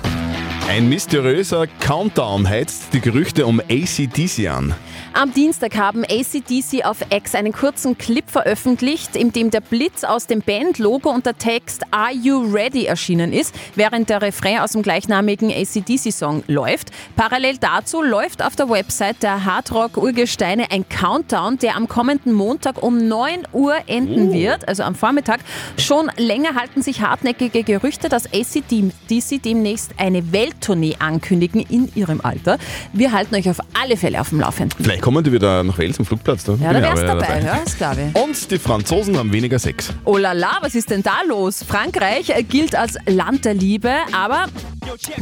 Ein 0.69 0.89
mysteriöser 0.89 1.65
Countdown 1.79 2.50
heizt 2.50 2.93
die 2.93 3.00
Gerüchte 3.00 3.45
um 3.45 3.62
ACDC 3.62 4.50
an. 4.50 4.75
Am 5.13 5.33
Dienstag 5.33 5.77
haben 5.77 6.03
ACDC 6.03 6.86
auf 6.86 6.97
X 7.09 7.36
einen 7.36 7.53
kurzen 7.53 7.97
Clip 7.97 8.29
veröffentlicht, 8.29 9.15
in 9.15 9.31
dem 9.31 9.50
der 9.50 9.62
Blitz 9.62 10.03
aus 10.03 10.27
dem 10.27 10.41
Bandlogo 10.41 11.09
und 11.09 11.25
der 11.25 11.38
Text 11.38 11.83
Are 11.91 12.12
You 12.13 12.51
Ready 12.53 12.86
erschienen 12.86 13.31
ist, 13.31 13.55
während 13.75 14.09
der 14.09 14.21
Refrain 14.21 14.59
aus 14.59 14.74
dem 14.74 14.83
gleichnamigen 14.83 15.50
ACDC-Song 15.50 16.43
läuft. 16.47 16.91
Parallel 17.15 17.57
dazu 17.57 18.03
läuft 18.03 18.43
auf 18.43 18.55
der 18.57 18.69
Website 18.69 19.24
der 19.24 19.45
Hardrock-Urgesteine 19.45 20.69
ein 20.69 20.88
Countdown, 20.88 21.57
der 21.57 21.77
am 21.77 21.88
kommenden 21.88 22.33
Montag 22.33 22.83
um 22.83 23.07
9 23.07 23.47
Uhr 23.53 23.74
enden 23.88 24.33
wird, 24.33 24.67
also 24.67 24.83
am 24.83 24.95
Vormittag. 24.95 25.39
Schon 25.77 26.12
länger 26.17 26.55
halten 26.55 26.81
sich 26.81 27.01
hartnäckige 27.01 27.63
Gerüchte, 27.63 28.09
dass 28.09 28.25
ACDC 28.27 29.41
demnächst 29.41 29.91
eine 29.97 30.33
Welttournee 30.57 30.95
ankündigen 30.99 31.61
in 31.61 31.89
ihrem 31.95 32.21
Alter. 32.21 32.57
Wir 32.93 33.11
halten 33.11 33.35
euch 33.35 33.49
auf 33.49 33.59
alle 33.79 33.95
Fälle 33.95 34.19
auf 34.19 34.29
dem 34.29 34.39
Laufenden. 34.39 34.83
Vielleicht 34.83 35.01
kommen 35.01 35.23
die 35.23 35.31
wieder 35.31 35.63
nach 35.63 35.77
Wales 35.77 35.99
am 35.99 36.05
Flugplatz. 36.05 36.43
Da 36.43 36.53
Ja, 36.53 36.73
da 36.73 36.79
ich 36.79 36.85
wär's 36.85 36.99
aber 37.09 37.21
dabei, 37.21 37.41
ja, 37.41 37.59
das 37.63 37.77
glaube 37.77 38.11
ich. 38.13 38.21
Und 38.21 38.51
die 38.51 38.57
Franzosen 38.59 39.17
haben 39.17 39.31
weniger 39.31 39.59
Sex. 39.59 39.93
Oh 40.03 40.17
la 40.17 40.31
la, 40.33 40.57
was 40.61 40.75
ist 40.75 40.89
denn 40.89 41.03
da 41.03 41.21
los? 41.27 41.63
Frankreich 41.63 42.29
äh, 42.29 42.43
gilt 42.43 42.75
als 42.75 42.95
Land 43.05 43.45
der 43.45 43.53
Liebe, 43.53 43.91
aber 44.13 44.45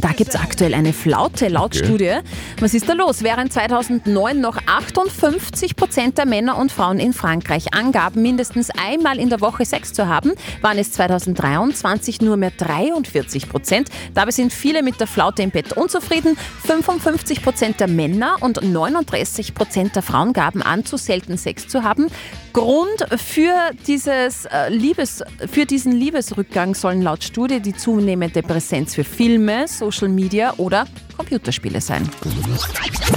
da 0.00 0.12
gibt 0.12 0.30
es 0.30 0.40
aktuell 0.40 0.74
eine 0.74 0.92
Flaute 0.92 1.48
laut 1.48 1.66
Okay. 1.66 1.84
Studie. 1.84 2.14
Was 2.60 2.74
ist 2.74 2.88
da 2.88 2.92
los? 2.92 3.22
Während 3.24 3.52
2009 3.52 4.40
noch 4.40 4.56
58 4.66 5.74
Prozent 5.74 6.16
der 6.16 6.24
Männer 6.26 6.56
und 6.56 6.70
Frauen 6.70 7.00
in 7.00 7.12
Frankreich 7.12 7.74
angaben, 7.74 8.22
mindestens 8.22 8.70
einmal 8.70 9.18
in 9.18 9.28
der 9.28 9.40
Woche 9.40 9.64
Sex 9.64 9.92
zu 9.92 10.06
haben, 10.06 10.32
waren 10.62 10.78
es 10.78 10.92
2023 10.92 12.20
nur 12.20 12.36
mehr 12.36 12.52
43 12.56 13.48
Prozent. 13.48 13.88
Dabei 14.14 14.30
sind 14.30 14.52
viele 14.52 14.84
mit 14.84 15.00
der 15.00 15.08
Flaute 15.08 15.25
im 15.38 15.50
Bett 15.50 15.72
unzufrieden. 15.74 16.36
55 16.66 17.42
Prozent 17.42 17.80
der 17.80 17.88
Männer 17.88 18.36
und 18.40 18.62
39 18.62 19.54
Prozent 19.54 19.96
der 19.96 20.02
Frauen 20.02 20.32
gaben 20.32 20.62
an, 20.62 20.84
zu 20.84 20.96
selten 20.96 21.36
Sex 21.36 21.68
zu 21.68 21.82
haben. 21.82 22.08
Grund 22.56 23.04
für, 23.20 23.52
dieses, 23.86 24.46
äh, 24.46 24.70
Liebes, 24.70 25.22
für 25.52 25.66
diesen 25.66 25.92
Liebesrückgang 25.92 26.74
sollen 26.74 27.02
laut 27.02 27.22
Studie 27.22 27.60
die 27.60 27.74
zunehmende 27.74 28.42
Präsenz 28.42 28.94
für 28.94 29.04
Filme, 29.04 29.68
Social 29.68 30.08
Media 30.08 30.54
oder 30.56 30.86
Computerspiele 31.18 31.82
sein. 31.82 32.08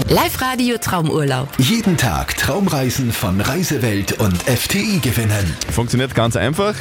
Live-Radio 0.10 0.77
Traumurlaub. 0.77 1.48
Jeden 1.58 1.96
Tag 1.96 2.36
Traumreisen 2.36 3.13
von 3.13 3.39
Reisewelt 3.39 4.19
und 4.19 4.36
FTI 4.43 5.00
gewinnen. 5.00 5.55
Funktioniert 5.72 6.13
ganz 6.15 6.36
einfach. 6.36 6.75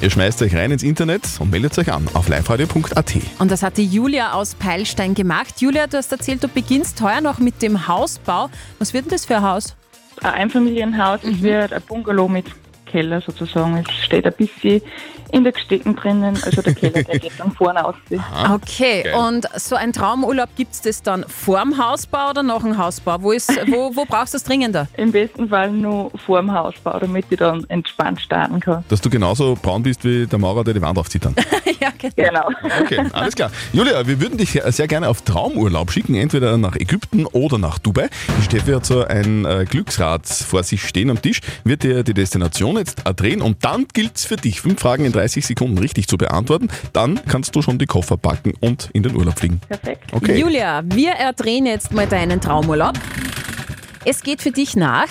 Ihr 0.00 0.10
schmeißt 0.10 0.40
euch 0.42 0.54
rein 0.54 0.70
ins 0.70 0.84
Internet 0.84 1.22
und 1.40 1.50
meldet 1.50 1.76
euch 1.78 1.92
an 1.92 2.06
auf 2.14 2.28
liveradio.at. 2.28 3.14
Und 3.40 3.50
das 3.50 3.64
hat 3.64 3.76
die 3.76 3.86
Julia 3.86 4.34
aus 4.34 4.54
Peilstein 4.54 5.14
gemacht. 5.14 5.60
Julia, 5.60 5.88
du 5.88 5.96
hast 5.96 6.12
erzählt, 6.12 6.44
du 6.44 6.46
beginnst 6.46 7.00
heuer 7.00 7.20
noch 7.20 7.40
mit 7.40 7.60
dem 7.60 7.88
Hausbau. 7.88 8.50
Was 8.78 8.94
wird 8.94 9.06
denn 9.06 9.10
das 9.10 9.26
für 9.26 9.38
ein 9.38 9.42
Haus? 9.42 9.74
Ein 10.22 10.34
Einfamilienhaus, 10.34 11.20
es 11.24 11.42
wird 11.42 11.72
ein 11.72 11.82
Bungalow 11.82 12.28
mit 12.28 12.46
Keller 12.94 13.20
sozusagen. 13.20 13.76
Es 13.78 14.04
steht 14.04 14.24
ein 14.24 14.32
bisschen 14.34 14.80
in 15.32 15.42
der 15.42 15.52
Gestecken 15.52 15.96
drinnen, 15.96 16.38
also 16.44 16.62
der 16.62 16.74
Keller, 16.74 17.02
der 17.02 17.18
geht 17.18 17.32
dann 17.38 17.50
vorne 17.50 17.84
aus. 17.84 17.96
Okay, 18.52 19.02
Geil. 19.02 19.14
und 19.14 19.46
so 19.56 19.74
ein 19.74 19.92
Traumurlaub 19.92 20.50
gibt 20.54 20.74
es 20.74 20.80
das 20.80 21.02
dann 21.02 21.24
vor 21.26 21.60
dem 21.60 21.76
Hausbau 21.76 22.30
oder 22.30 22.44
nach 22.44 22.62
dem 22.62 22.78
Hausbau? 22.78 23.20
Wo, 23.20 23.32
ist, 23.32 23.50
wo, 23.66 23.96
wo 23.96 24.04
brauchst 24.08 24.34
du 24.34 24.36
es 24.36 24.44
dringender? 24.44 24.86
Im 24.96 25.10
besten 25.10 25.48
Fall 25.48 25.72
nur 25.72 26.12
vor 26.24 26.40
dem 26.40 26.52
Hausbau, 26.52 27.00
damit 27.00 27.24
ich 27.30 27.38
dann 27.38 27.64
entspannt 27.68 28.20
starten 28.20 28.60
kann. 28.60 28.84
Dass 28.88 29.00
du 29.00 29.10
genauso 29.10 29.58
braun 29.60 29.82
bist 29.82 30.04
wie 30.04 30.24
der 30.24 30.38
Maurer, 30.38 30.62
der 30.62 30.74
die 30.74 30.82
Wand 30.82 30.96
aufzieht 30.98 31.24
dann. 31.24 31.34
ja, 31.80 31.90
genau. 31.98 32.48
Okay, 32.82 33.04
alles 33.12 33.34
klar. 33.34 33.50
Julia, 33.72 34.06
wir 34.06 34.20
würden 34.20 34.38
dich 34.38 34.52
sehr 34.52 34.86
gerne 34.86 35.08
auf 35.08 35.22
Traumurlaub 35.22 35.90
schicken, 35.90 36.14
entweder 36.14 36.56
nach 36.58 36.76
Ägypten 36.76 37.26
oder 37.26 37.58
nach 37.58 37.80
Dubai. 37.80 38.08
Die 38.38 38.42
Steffi 38.44 38.70
hat 38.70 38.86
so 38.86 39.04
ein 39.04 39.44
äh, 39.44 39.64
Glücksrad 39.68 40.28
vor 40.28 40.62
sich 40.62 40.86
stehen 40.86 41.10
am 41.10 41.20
Tisch, 41.20 41.40
wird 41.64 41.82
dir 41.82 42.04
die 42.04 42.14
Destination 42.14 42.76
jetzt 42.84 43.02
drehen 43.16 43.42
und 43.42 43.64
dann 43.64 43.86
gilt 43.92 44.16
es 44.16 44.24
für 44.24 44.36
dich, 44.36 44.60
fünf 44.60 44.80
Fragen 44.80 45.04
in 45.04 45.12
30 45.12 45.44
Sekunden 45.44 45.78
richtig 45.78 46.08
zu 46.08 46.16
beantworten. 46.16 46.68
Dann 46.92 47.20
kannst 47.26 47.56
du 47.56 47.62
schon 47.62 47.78
die 47.78 47.86
Koffer 47.86 48.16
packen 48.16 48.52
und 48.60 48.90
in 48.92 49.02
den 49.02 49.16
Urlaub 49.16 49.38
fliegen. 49.38 49.60
Perfekt. 49.68 50.12
Okay. 50.12 50.38
Julia, 50.38 50.82
wir 50.84 51.12
erdrehen 51.12 51.66
jetzt 51.66 51.92
mal 51.92 52.06
deinen 52.06 52.40
Traumurlaub. 52.40 52.94
Es 54.04 54.22
geht 54.22 54.42
für 54.42 54.50
dich 54.50 54.76
nach 54.76 55.08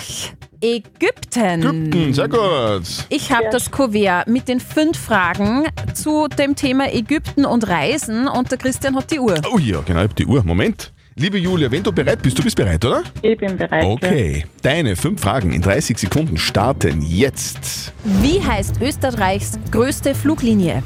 Ägypten. 0.60 1.62
Ägypten, 1.62 2.14
sehr 2.14 2.28
gut. 2.28 3.06
Ich 3.08 3.32
habe 3.32 3.48
das 3.50 3.70
Kuvert 3.70 4.28
mit 4.28 4.48
den 4.48 4.60
fünf 4.60 4.98
Fragen 4.98 5.64
zu 5.94 6.28
dem 6.28 6.54
Thema 6.54 6.92
Ägypten 6.92 7.44
und 7.44 7.68
Reisen 7.68 8.28
und 8.28 8.50
der 8.50 8.58
Christian 8.58 8.96
hat 8.96 9.10
die 9.10 9.18
Uhr. 9.18 9.34
Oh 9.52 9.58
ja, 9.58 9.80
genau, 9.80 10.00
ich 10.00 10.08
hab 10.08 10.16
die 10.16 10.26
Uhr. 10.26 10.42
Moment. 10.44 10.93
Liebe 11.16 11.38
Julia, 11.38 11.70
wenn 11.70 11.82
du 11.82 11.92
bereit 11.92 12.20
bist, 12.22 12.36
du 12.36 12.42
bist 12.42 12.56
bereit, 12.56 12.84
oder? 12.84 13.04
Ich 13.22 13.38
bin 13.38 13.56
bereit. 13.56 13.84
Okay, 13.84 14.44
deine 14.62 14.96
fünf 14.96 15.20
Fragen 15.20 15.52
in 15.52 15.62
30 15.62 15.96
Sekunden 15.96 16.36
starten 16.36 17.02
jetzt. 17.02 17.92
Wie 18.02 18.42
heißt 18.42 18.82
Österreichs 18.82 19.56
größte 19.70 20.12
Fluglinie? 20.12 20.82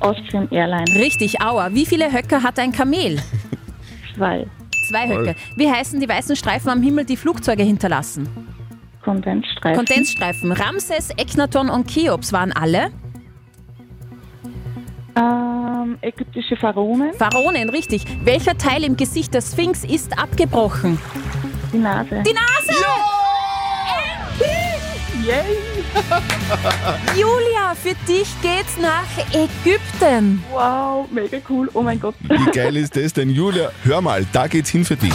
Austrian 0.00 0.50
Airlines. 0.50 0.94
Richtig, 0.94 1.38
Aua. 1.42 1.68
Wie 1.74 1.84
viele 1.84 2.10
Höcker 2.10 2.42
hat 2.42 2.58
ein 2.58 2.72
Kamel? 2.72 3.18
Zwei. 4.16 4.46
Zwei 4.88 5.06
Toll. 5.06 5.28
Höcke. 5.28 5.36
Wie 5.56 5.70
heißen 5.70 6.00
die 6.00 6.08
weißen 6.08 6.34
Streifen 6.34 6.70
am 6.70 6.82
Himmel, 6.82 7.04
die 7.04 7.18
Flugzeuge 7.18 7.64
hinterlassen? 7.64 8.26
Kondensstreifen. 9.04 9.84
Kondensstreifen. 9.84 10.52
Ramses, 10.52 11.10
Echnaton 11.18 11.68
und 11.68 11.88
Cheops 11.88 12.32
waren 12.32 12.52
alle? 12.52 12.90
Ähm, 15.88 15.98
ägyptische 16.02 16.56
Pharaonen. 16.56 17.14
Pharaonen, 17.14 17.70
richtig. 17.70 18.04
Welcher 18.24 18.58
Teil 18.58 18.84
im 18.84 18.96
Gesicht 18.96 19.32
der 19.32 19.40
Sphinx 19.40 19.84
ist 19.84 20.18
abgebrochen? 20.18 20.98
Die 21.72 21.78
Nase. 21.78 22.22
Die 22.26 22.34
Nase! 22.34 22.78
Yay! 25.24 25.58
Julia, 27.16 27.74
für 27.74 27.94
dich 28.06 28.28
geht's 28.40 28.78
nach 28.80 29.04
Ägypten. 29.32 30.42
Wow, 30.50 31.06
mega 31.10 31.38
cool. 31.50 31.68
Oh 31.74 31.82
mein 31.82 32.00
Gott. 32.00 32.14
Wie 32.20 32.50
geil 32.50 32.76
ist 32.76 32.96
das 32.96 33.12
denn, 33.12 33.30
Julia? 33.30 33.70
Hör 33.84 34.00
mal, 34.00 34.24
da 34.32 34.46
geht's 34.46 34.70
hin 34.70 34.84
für 34.84 34.96
dich. 34.96 35.12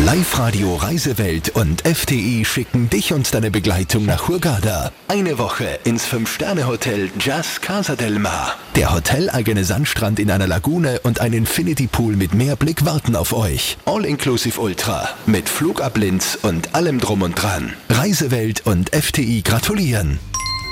Live-Radio 0.00 0.76
Reisewelt 0.76 1.48
und 1.56 1.80
FTI 1.80 2.44
schicken 2.44 2.88
dich 2.88 3.12
und 3.12 3.34
deine 3.34 3.50
Begleitung 3.50 4.06
nach 4.06 4.28
Hurghada. 4.28 4.92
Eine 5.08 5.38
Woche 5.38 5.80
ins 5.82 6.06
Fünf-Sterne-Hotel 6.06 7.10
Jazz 7.18 7.60
Casa 7.60 7.96
del 7.96 8.20
Mar. 8.20 8.54
Der 8.76 8.94
hoteleigene 8.94 9.64
Sandstrand 9.64 10.20
in 10.20 10.30
einer 10.30 10.46
Lagune 10.46 11.00
und 11.00 11.20
ein 11.20 11.32
Infinity-Pool 11.32 12.14
mit 12.14 12.32
Meerblick 12.32 12.84
warten 12.84 13.16
auf 13.16 13.32
euch. 13.32 13.76
All-Inclusive 13.86 14.60
Ultra. 14.60 15.08
Mit 15.26 15.48
Flugablinz 15.48 16.38
und 16.42 16.76
allem 16.76 17.00
drum 17.00 17.22
und 17.22 17.34
dran. 17.34 17.72
Reisewelt 17.88 18.64
und 18.66 18.94
FTI 18.94 19.42
gratulieren. 19.42 20.20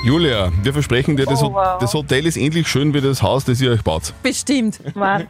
Julia, 0.07 0.53
wir 0.63 0.73
versprechen 0.73 1.17
dir, 1.17 1.27
das, 1.27 1.43
Oh, 1.43 1.53
wow. 1.53 1.79
das 1.81 1.93
Hotel 1.93 2.27
ist 2.27 2.37
ähnlich 2.37 2.69
schön 2.69 2.95
wie 2.95 3.01
das 3.01 3.23
Haus, 3.25 3.45
das 3.45 3.61
ihr 3.61 3.73
euch 3.73 3.83
baut. 3.83 4.15
Bestimmt. 4.23 4.79
Wahnsinn. 4.95 5.27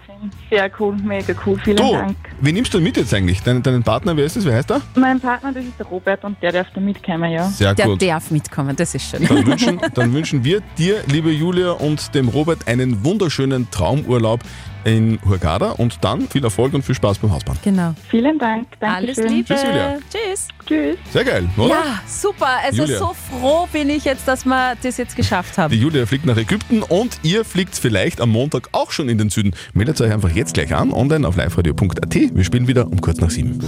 Sehr 0.51 0.71
cool, 0.79 0.95
mega 1.03 1.33
cool. 1.47 1.59
Vielen 1.65 1.79
Du, 1.79 1.93
Dank. 1.93 2.15
wen 2.43 2.55
nimmst 2.55 2.75
du 2.75 2.77
denn 2.79 2.85
mit 2.85 2.95
jetzt 2.99 3.15
eigentlich? 3.15 3.43
Deinen, 3.43 3.63
deinen 3.63 3.83
Partner, 3.83 4.15
wer 4.19 4.27
ist 4.27 4.37
das? 4.37 4.45
Wer 4.45 4.55
heißt 4.55 4.71
er? 4.71 4.83
Mein 4.95 5.19
Partner, 5.19 5.51
das 5.55 5.65
ist 5.65 5.79
der 5.79 5.87
Robert 5.87 6.23
und 6.25 6.37
der 6.43 6.53
darf 6.53 6.67
da 6.75 6.81
mitkommen, 6.83 7.33
ja. 7.33 7.49
Sehr 7.49 7.75
Der 7.75 7.87
gut. 7.87 8.03
darf 8.03 8.31
mitkommen, 8.31 8.77
das 8.77 8.95
ist 8.95 9.09
schön. 9.11 9.27
Dann 9.27 9.47
wünschen, 9.47 9.81
dann 9.95 10.13
wünschen 10.13 10.45
wir 10.45 10.61
dir, 10.77 11.03
liebe 11.11 11.31
Julia, 11.31 11.71
und 11.71 12.15
dem 12.15 12.29
Robert 12.29 12.69
einen 12.69 13.03
wunderschönen 13.03 13.71
Traumurlaub 13.71 14.41
in 14.87 15.19
Hurghada 15.27 15.73
und 15.73 15.99
dann 16.03 16.29
viel 16.29 16.45
Erfolg 16.45 16.73
und 16.73 16.83
viel 16.83 16.95
Spaß 16.95 17.19
beim 17.19 17.33
Hausbahn. 17.33 17.59
Genau. 17.65 17.95
Vielen 18.09 18.39
Dank. 18.39 18.69
Alles 18.81 19.17
Dankeschön. 19.17 19.37
Liebe. 19.37 19.49
Tschüss, 19.49 19.63
Julia. 19.65 19.99
Tschüss. 20.11 20.49
Tschüss. 20.65 20.97
Sehr 21.13 21.25
geil, 21.25 21.49
oder? 21.57 21.69
Ja, 21.69 22.01
super. 22.07 22.49
Also 22.65 22.83
Julia. 22.83 22.99
so 22.99 23.15
froh 23.15 23.69
bin 23.73 23.91
ich 23.91 24.05
jetzt, 24.05 24.29
dass 24.29 24.45
wir 24.45 24.77
das 24.81 24.97
jetzt 24.97 25.17
geschafft 25.17 25.59
haben. 25.59 25.73
Die 25.73 25.81
Julia 25.81 26.07
fliegt 26.07 26.25
nach 26.25 26.37
Ägypten 26.37 26.83
und 26.83 27.19
ihr 27.23 27.45
fliegt 27.45 27.75
vielleicht 27.75 28.21
am 28.21 28.31
Montag 28.31 28.69
auch 28.73 28.93
schon 28.93 29.09
in 29.09 29.19
den 29.19 29.29
Süden. 29.29 29.55
Meldet 29.75 30.01
euch 30.01 30.13
einfach 30.13 30.31
jetzt 30.31 30.55
gleich 30.55 30.73
an, 30.73 30.93
online 30.93 31.27
auf 31.27 31.37
liveradio.at. 31.37 32.15
Wir 32.15 32.45
spielen 32.45 32.69
wieder 32.69 32.87
um 32.87 33.01
kurz 33.01 33.19
nach 33.19 33.31
sieben. 33.31 33.59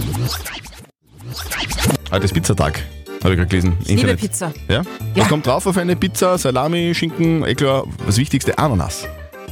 Heute 2.11 2.25
ist 2.25 2.33
Pizzatag, 2.33 2.81
habe 3.23 3.33
ich 3.33 3.37
gerade 3.37 3.47
gelesen. 3.47 3.77
Ich 3.81 4.01
liebe 4.01 4.15
Pizza. 4.15 4.53
Ja? 4.69 4.83
Was 5.15 5.27
kommt 5.27 5.45
drauf 5.45 5.65
auf 5.67 5.77
eine 5.77 5.97
Pizza? 5.97 6.37
Salami, 6.37 6.95
Schinken, 6.95 7.45
eh 7.45 7.55
klar, 7.55 7.83
das 8.05 8.17
Wichtigste, 8.17 8.57
Ananas. 8.57 9.05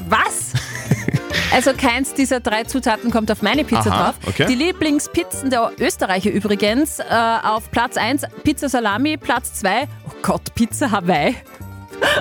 Was? 0.09 0.53
Also 1.51 1.73
keins 1.73 2.13
dieser 2.13 2.39
drei 2.39 2.63
Zutaten 2.63 3.11
kommt 3.11 3.31
auf 3.31 3.41
meine 3.41 3.63
Pizza 3.63 3.89
Aha, 3.91 4.03
drauf. 4.11 4.15
okay. 4.27 4.45
Die 4.47 4.55
Lieblingspizzen 4.55 5.49
der 5.49 5.71
Österreicher 5.79 6.29
übrigens. 6.31 6.99
Äh, 6.99 7.03
auf 7.43 7.71
Platz 7.71 7.97
1 7.97 8.23
Pizza 8.43 8.69
Salami, 8.69 9.17
Platz 9.17 9.53
2, 9.55 9.83
oh 10.07 10.11
Gott, 10.21 10.53
Pizza 10.55 10.91
Hawaii. 10.91 11.35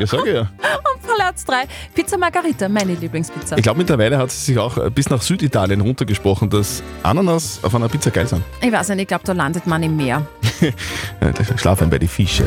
Ja, 0.00 0.06
sag 0.06 0.26
ich 0.26 0.35
ja. 0.35 0.40
Und 0.40 1.02
Platz 1.02 1.45
3 1.45 1.64
Pizza 1.95 2.18
Margarita, 2.18 2.68
meine 2.68 2.95
Lieblingspizza. 2.95 3.56
Ich 3.56 3.62
glaube, 3.62 3.78
mittlerweile 3.78 4.18
hat 4.18 4.30
sie 4.30 4.52
sich 4.52 4.59
auch 4.59 4.76
äh, 4.78 4.90
bis 4.90 5.11
nach 5.11 5.23
Süditalien 5.23 5.80
runtergesprochen, 5.80 6.50
dass 6.50 6.83
Ananas 7.02 7.61
auf 7.62 7.75
einer 7.75 7.88
Pizza 7.88 8.11
geil 8.11 8.26
sind. 8.26 8.42
Ich 8.61 8.73
weiß 8.73 8.90
nicht, 8.90 9.02
ich 9.02 9.09
glaube, 9.09 9.25
da 9.25 9.33
landet 9.33 9.66
man 9.66 9.83
im 9.83 9.97
Meer. 9.97 10.26
Schlafen 11.56 11.90
bei 11.90 11.99
den 11.99 12.09
Fischen. 12.09 12.47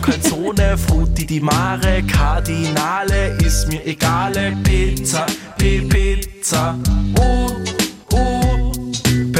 Calzone, 0.00 0.78
Frutti 0.78 1.26
di 1.26 1.40
Mare, 1.40 2.02
Cardinale, 2.02 3.36
ist 3.44 3.68
mir 3.68 3.84
egale, 3.86 4.56
Pizza, 4.62 5.26
P 5.58 5.80
Pizza, 5.82 6.76
uh. 7.18 7.79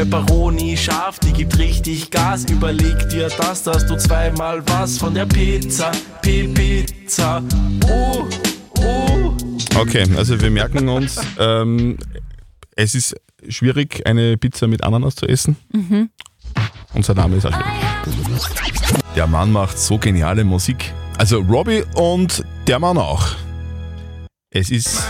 Pepperoni 0.01 0.79
scharf, 0.79 1.19
die 1.19 1.31
gibt 1.31 1.59
richtig 1.59 2.11
Gas, 2.11 2.47
überleg 2.51 3.11
dir 3.11 3.29
das, 3.29 3.65
dass 3.65 3.87
du 3.87 3.99
zweimal 3.99 4.67
was 4.67 4.97
von 4.97 5.13
der 5.13 5.27
Pizza, 5.27 5.93
P 6.23 6.49
Pizza, 6.49 7.43
uh, 7.85 8.27
uh. 8.79 9.37
Okay, 9.77 10.07
also 10.17 10.41
wir 10.41 10.51
merken 10.51 10.89
uns, 10.89 11.21
ähm, 11.39 11.99
es 12.77 12.95
ist 12.95 13.15
schwierig, 13.47 14.07
eine 14.07 14.39
Pizza 14.39 14.69
mit 14.69 14.83
Ananas 14.83 15.17
zu 15.17 15.27
essen. 15.27 15.57
Mhm. 15.71 16.09
Unser 16.95 17.13
Name 17.13 17.37
ist 17.37 17.45
auch 17.45 17.53
schwierig. 17.53 19.05
Der 19.15 19.27
Mann 19.27 19.53
macht 19.53 19.79
so 19.79 19.99
geniale 19.99 20.45
Musik. 20.45 20.95
Also 21.19 21.41
Robbie 21.41 21.85
und 21.95 22.43
der 22.67 22.79
Mann 22.79 22.97
auch. 22.97 23.35
Es 24.51 24.71
ist 24.71 25.03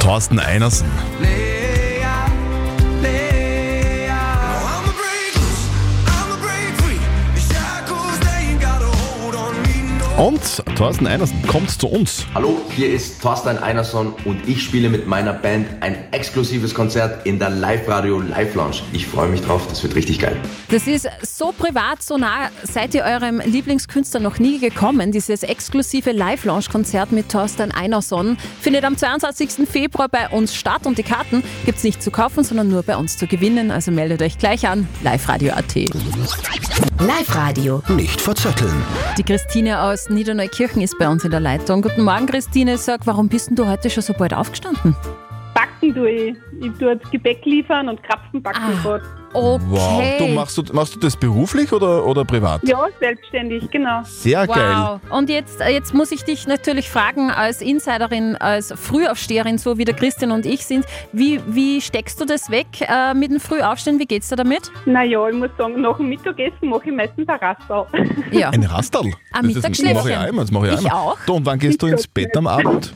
Thorsten 0.00 0.40
Einersen. 0.40 0.88
Und 10.18 10.62
Thorsten 10.76 11.06
Einersen 11.06 11.40
kommt 11.46 11.70
zu 11.70 11.88
uns. 11.88 12.26
Hallo, 12.34 12.60
hier 12.76 12.92
ist 12.92 13.22
Thorstein 13.22 13.58
Einerson 13.58 14.14
und 14.24 14.46
ich 14.46 14.62
spiele 14.62 14.90
mit 14.90 15.06
meiner 15.06 15.32
Band 15.32 15.66
ein 15.80 16.12
exklusives 16.12 16.74
Konzert 16.74 17.26
in 17.26 17.38
der 17.38 17.48
Live-Radio 17.48 18.20
Live 18.20 18.54
Lounge. 18.54 18.76
Ich 18.92 19.06
freue 19.06 19.28
mich 19.28 19.40
drauf, 19.40 19.66
das 19.68 19.82
wird 19.82 19.94
richtig 19.94 20.18
geil. 20.18 20.36
Das 20.68 20.86
ist 20.86 21.08
so 21.36 21.52
privat, 21.52 22.02
so 22.02 22.18
nah 22.18 22.50
seid 22.62 22.94
ihr 22.94 23.04
eurem 23.04 23.40
Lieblingskünstler 23.40 24.20
noch 24.20 24.38
nie 24.38 24.58
gekommen. 24.58 25.12
Dieses 25.12 25.42
exklusive 25.42 26.12
Live-Launch-Konzert 26.12 27.12
mit 27.12 27.28
Thorstein 27.30 27.72
Einerson 27.72 28.36
findet 28.60 28.84
am 28.84 28.96
22. 28.96 29.68
Februar 29.68 30.08
bei 30.08 30.28
uns 30.28 30.54
statt 30.54 30.86
und 30.86 30.98
die 30.98 31.02
Karten 31.02 31.42
gibt 31.64 31.78
es 31.78 31.84
nicht 31.84 32.02
zu 32.02 32.10
kaufen, 32.10 32.44
sondern 32.44 32.68
nur 32.68 32.82
bei 32.82 32.96
uns 32.96 33.16
zu 33.16 33.26
gewinnen. 33.26 33.70
Also 33.70 33.90
meldet 33.90 34.22
euch 34.22 34.38
gleich 34.38 34.68
an, 34.68 34.86
liveradio.at. 35.02 35.74
Live-Radio. 37.00 37.82
Nicht 37.88 38.20
verzetteln. 38.20 38.84
Die 39.18 39.22
Christine 39.22 39.82
aus 39.82 40.10
Niederneukirchen 40.10 40.82
ist 40.82 40.98
bei 40.98 41.08
uns 41.08 41.24
in 41.24 41.30
der 41.30 41.40
Leitung. 41.40 41.82
Guten 41.82 42.02
Morgen, 42.02 42.26
Christine. 42.26 42.78
Sag, 42.78 43.06
warum 43.06 43.28
bist 43.28 43.48
denn 43.48 43.56
du 43.56 43.66
heute 43.66 43.90
schon 43.90 44.02
so 44.02 44.12
bald 44.12 44.34
aufgestanden? 44.34 44.94
Backen 45.54 45.94
tue 45.94 46.10
ich. 46.10 46.36
Ich 46.60 46.72
tue 46.78 46.92
jetzt 46.92 47.10
Gebäck 47.10 47.44
liefern 47.44 47.88
und 47.88 48.02
Krapfen 48.02 48.42
backen 48.42 48.80
gerade. 48.82 49.21
Okay. 49.34 49.62
Wow, 49.68 50.02
du 50.18 50.26
machst, 50.28 50.58
du, 50.58 50.62
machst 50.72 50.94
du 50.94 51.00
das 51.00 51.16
beruflich 51.16 51.72
oder, 51.72 52.04
oder 52.04 52.24
privat? 52.24 52.60
Ja, 52.64 52.86
selbstständig, 53.00 53.70
genau. 53.70 54.00
Sehr 54.04 54.46
geil. 54.46 54.74
Wow. 54.76 55.00
Und 55.18 55.30
jetzt, 55.30 55.60
äh, 55.60 55.70
jetzt 55.70 55.94
muss 55.94 56.12
ich 56.12 56.22
dich 56.24 56.46
natürlich 56.46 56.90
fragen, 56.90 57.30
als 57.30 57.62
Insiderin, 57.62 58.36
als 58.36 58.72
Frühaufsteherin, 58.76 59.58
so 59.58 59.78
wie 59.78 59.84
der 59.84 59.94
Christian 59.94 60.32
und 60.32 60.44
ich 60.46 60.66
sind, 60.66 60.84
wie, 61.12 61.40
wie 61.46 61.80
steckst 61.80 62.20
du 62.20 62.24
das 62.24 62.50
weg 62.50 62.66
äh, 62.80 63.14
mit 63.14 63.30
dem 63.30 63.40
Frühaufstehen? 63.40 63.98
Wie 63.98 64.06
geht's 64.06 64.28
dir 64.28 64.36
damit? 64.36 64.70
Naja, 64.86 65.28
ich 65.28 65.36
muss 65.36 65.50
sagen, 65.56 65.80
nach 65.80 65.96
dem 65.96 66.08
Mittagessen 66.08 66.68
mache 66.68 66.90
ich 66.90 66.94
meistens 66.94 67.28
ein 67.28 67.36
Raster. 67.38 67.86
Ja. 68.32 68.48
Ein 68.50 68.62
Rastal? 68.64 69.02
Ein 69.04 69.12
Das- 69.12 69.42
das 69.42 69.46
Mittagsschläfchen. 69.54 69.94
mache 69.96 70.10
ich 70.10 70.16
einmal. 70.16 70.44
Das 70.44 70.50
mache 70.52 70.66
ich, 70.68 70.72
Ich 70.74 70.78
einmal. 70.86 70.92
auch. 70.92 71.18
Du, 71.26 71.34
und 71.34 71.44
wann 71.46 71.58
gehst 71.58 71.82
du 71.82 71.86
ins 71.86 72.06
Bett 72.06 72.34
am 72.36 72.46
Abend? 72.46 72.94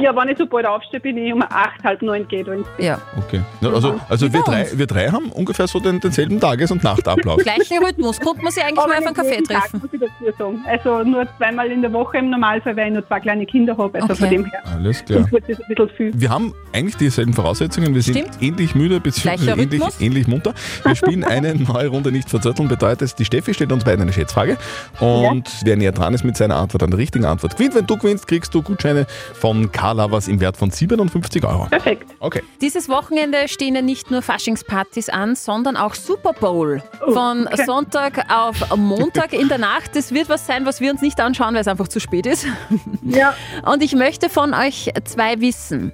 Ja, 0.00 0.16
wenn 0.16 0.28
ich 0.30 0.38
so 0.38 0.46
bald 0.46 0.64
aufstehe, 0.64 1.00
bin 1.00 1.18
ich 1.18 1.32
um 1.32 1.42
acht, 1.42 1.82
halb 1.84 2.00
neun 2.00 2.26
geht. 2.28 2.48
ins 2.48 2.66
Bett. 2.76 2.86
Ja. 2.86 2.98
Okay. 3.18 3.42
Ja, 3.60 3.70
also 3.70 4.00
also 4.08 4.32
wir, 4.32 4.40
drei, 4.42 4.66
wir 4.72 4.86
drei 4.86 5.08
haben 5.10 5.30
ungefähr 5.32 5.68
so 5.70 5.80
den, 5.80 6.00
denselben 6.00 6.40
Tages- 6.40 6.70
und 6.70 6.82
Nachtablauf. 6.82 7.42
Gleichen 7.42 7.82
Rhythmus. 7.84 8.18
Könnte 8.20 8.42
man 8.42 8.52
sich 8.52 8.62
eigentlich 8.62 8.78
Aber 8.78 8.88
mal 8.88 8.98
auf 8.98 9.06
einen 9.06 9.14
Kaffee 9.14 9.30
jeden 9.34 9.44
Tag, 9.44 9.62
treffen? 9.62 9.80
muss 9.82 9.92
ich 9.92 10.00
dazu 10.00 10.36
sagen. 10.38 10.64
Also 10.66 11.02
nur 11.04 11.26
zweimal 11.38 11.70
in 11.70 11.82
der 11.82 11.92
Woche 11.92 12.18
im 12.18 12.30
Normalfall, 12.30 12.76
weil 12.76 12.88
ich 12.88 12.92
nur 12.94 13.06
zwei 13.06 13.20
kleine 13.20 13.46
Kinder 13.46 13.76
habe. 13.76 14.02
Also 14.02 14.14
von 14.14 14.30
dem 14.30 14.44
her. 14.46 14.62
Alles 14.74 15.04
klar. 15.04 15.30
Wird 15.30 15.44
ein 15.48 15.56
bisschen 15.68 15.88
viel. 15.96 16.12
Wir 16.14 16.30
haben 16.30 16.54
eigentlich 16.72 16.96
dieselben 16.96 17.32
Voraussetzungen. 17.32 17.94
Wir 17.94 18.02
sind 18.02 18.18
Stimmt. 18.18 18.42
ähnlich 18.42 18.74
müde 18.74 19.00
bzw. 19.00 19.50
Ähnlich, 19.50 19.82
ähnlich 20.00 20.26
munter. 20.26 20.54
Wir 20.84 20.94
spielen 20.94 21.24
eine 21.24 21.54
neue 21.54 21.88
Runde 21.88 22.12
nicht 22.12 22.28
verzötteln. 22.28 22.68
Bedeutet, 22.68 23.18
die 23.18 23.24
Steffi 23.24 23.54
stellt 23.54 23.72
uns 23.72 23.84
beiden 23.84 24.02
eine 24.02 24.12
Schätzfrage. 24.12 24.56
Und 25.00 25.48
wer 25.64 25.76
näher 25.76 25.92
dran 25.92 26.14
ist 26.14 26.24
mit 26.24 26.36
seiner 26.36 26.56
Antwort 26.56 26.82
an 26.82 26.90
der 26.90 26.98
richtigen 26.98 27.24
Antwort 27.24 27.56
gewinnt. 27.56 27.74
Wenn 27.74 27.86
du 27.86 27.96
gewinnst, 27.96 28.26
kriegst 28.26 28.54
du 28.54 28.62
Gutscheine 28.62 29.06
von 29.34 29.70
Carla 29.72 30.10
was 30.10 30.28
im 30.28 30.40
Wert 30.40 30.56
von 30.56 30.70
57 30.70 31.44
Euro. 31.44 31.66
Perfekt. 31.66 32.10
Okay. 32.20 32.42
Dieses 32.60 32.88
Wochenende 32.88 33.48
stehen 33.48 33.74
ja 33.74 33.82
nicht 33.82 34.10
nur 34.10 34.22
Faschingspartys 34.22 35.08
an, 35.08 35.34
sondern 35.36 35.59
auch 35.66 35.94
Super 35.94 36.32
Bowl. 36.32 36.82
Von 37.12 37.46
okay. 37.46 37.64
Sonntag 37.64 38.30
auf 38.30 38.76
Montag 38.76 39.32
in 39.32 39.48
der 39.48 39.58
Nacht. 39.58 39.94
Das 39.94 40.12
wird 40.12 40.28
was 40.28 40.46
sein, 40.46 40.66
was 40.66 40.80
wir 40.80 40.90
uns 40.90 41.02
nicht 41.02 41.20
anschauen, 41.20 41.54
weil 41.54 41.60
es 41.60 41.68
einfach 41.68 41.88
zu 41.88 42.00
spät 42.00 42.26
ist. 42.26 42.46
Ja. 43.02 43.34
Und 43.64 43.82
ich 43.82 43.94
möchte 43.94 44.28
von 44.28 44.54
euch 44.54 44.90
zwei 45.04 45.40
wissen. 45.40 45.92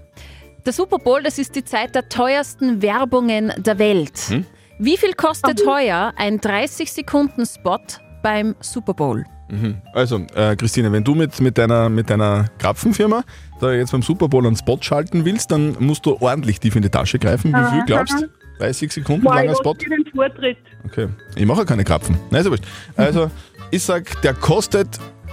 Der 0.65 0.73
Super 0.73 0.99
Bowl, 0.99 1.23
das 1.23 1.39
ist 1.39 1.55
die 1.55 1.65
Zeit 1.65 1.95
der 1.95 2.09
teuersten 2.09 2.83
Werbungen 2.83 3.53
der 3.57 3.79
Welt. 3.79 4.19
Hm? 4.29 4.45
Wie 4.79 4.97
viel 4.97 5.15
kostet 5.15 5.67
heuer 5.67 6.13
ein 6.17 6.41
30-Sekunden-Spot 6.41 7.79
beim 8.23 8.55
Super 8.61 8.93
Bowl? 8.93 9.25
Mhm. 9.49 9.77
Also, 9.93 10.27
äh, 10.35 10.57
Christine, 10.57 10.91
wenn 10.93 11.05
du 11.05 11.15
mit, 11.15 11.41
mit, 11.41 11.57
deiner, 11.57 11.89
mit 11.89 12.11
deiner 12.11 12.47
Krapfenfirma 12.59 13.23
da 13.61 13.73
jetzt 13.73 13.93
beim 13.93 14.03
Super 14.03 14.29
Bowl 14.29 14.47
einen 14.47 14.57
Spot 14.57 14.79
schalten 14.81 15.25
willst, 15.25 15.51
dann 15.51 15.77
musst 15.79 16.05
du 16.05 16.17
ordentlich 16.21 16.61
tief 16.61 16.77
in 16.77 16.83
die 16.83 16.91
Tasche 16.91 17.19
greifen. 17.19 17.53
Wie 17.53 17.71
viel 17.71 17.85
glaubst 17.87 18.21
du? 18.21 18.27
30 18.59 18.93
Sekunden 18.93 19.27
ich 19.27 19.33
langer 19.33 19.55
Spot? 19.57 19.75
dir 19.75 19.89
den 19.91 20.05
Vortritt. 20.15 20.59
Okay. 20.85 21.09
Ich 21.35 21.47
mache 21.47 21.59
ja 21.61 21.65
keine 21.65 21.85
Krapfen. 21.85 22.19
Nein, 22.31 22.41
ist 22.41 22.47
ja 22.47 22.51
wurscht. 22.51 22.65
Also, 22.97 23.31
ich 23.71 23.83
sag, 23.83 24.21
der 24.23 24.35
kostet 24.35 24.89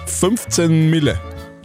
15 0.07 0.89
Mille 0.89 1.19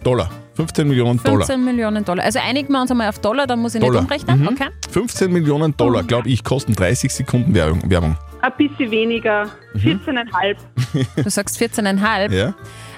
Dollar. 0.05 0.31
15 0.55 0.89
Millionen 0.89 1.23
Dollar. 1.23 1.47
15 1.47 1.65
Millionen 1.65 2.05
Dollar. 2.05 2.25
Also 2.25 2.41
einigen 2.41 2.73
wir 2.73 2.81
uns 2.81 2.91
einmal 2.91 3.09
auf 3.09 3.21
Dollar, 3.21 3.47
dann 3.47 3.61
muss 3.61 3.77
ich 3.77 3.81
Dollar. 3.81 4.03
nicht 4.03 4.11
umrechnen. 4.11 4.41
Mhm. 4.41 4.49
Okay. 4.49 4.69
15 4.91 5.33
Millionen 5.33 5.77
Dollar, 5.77 6.03
glaube 6.03 6.29
ich, 6.29 6.43
kosten 6.43 6.75
30 6.75 7.13
Sekunden 7.13 7.55
Werbung. 7.55 7.89
Werbung. 7.89 8.17
Ein 8.41 8.53
bisschen 8.57 8.91
weniger. 8.91 9.47
Mhm. 9.75 10.01
14,5. 10.05 10.57
Du 11.23 11.31
sagst 11.31 11.61
14,5. 11.61 12.33
Ja? 12.35 12.55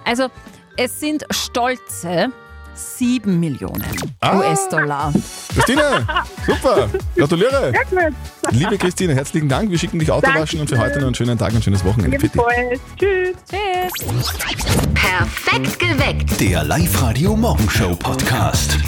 Also 0.06 0.28
es 0.76 0.98
sind 1.00 1.24
stolze 1.30 2.28
7 2.74 3.38
Millionen 3.40 3.84
Ah. 4.20 4.38
US-Dollar. 4.38 5.12
Christine, 5.54 6.06
super, 6.46 6.88
gratuliere. 7.16 7.72
Liebe 8.50 8.78
Christine, 8.78 9.14
herzlichen 9.14 9.48
Dank. 9.48 9.70
Wir 9.70 9.78
schicken 9.78 9.98
dich 9.98 10.10
Autowaschen 10.10 10.60
und 10.60 10.68
für 10.68 10.78
heute 10.78 10.98
noch 10.98 11.06
einen 11.06 11.14
schönen 11.14 11.38
Tag 11.38 11.50
und 11.50 11.56
ein 11.56 11.62
schönes 11.62 11.84
Wochenende. 11.84 12.18
Für 12.18 12.28
dich. 12.28 12.34
Ebenfalls. 12.40 12.80
Tschüss. 12.98 13.36
Tschüss. 13.50 14.38
Perfekt 14.94 15.78
geweckt. 15.78 16.40
Der 16.40 16.64
Live-Radio 16.64 17.36
Morgenshow 17.36 17.94
Podcast. 17.96 18.78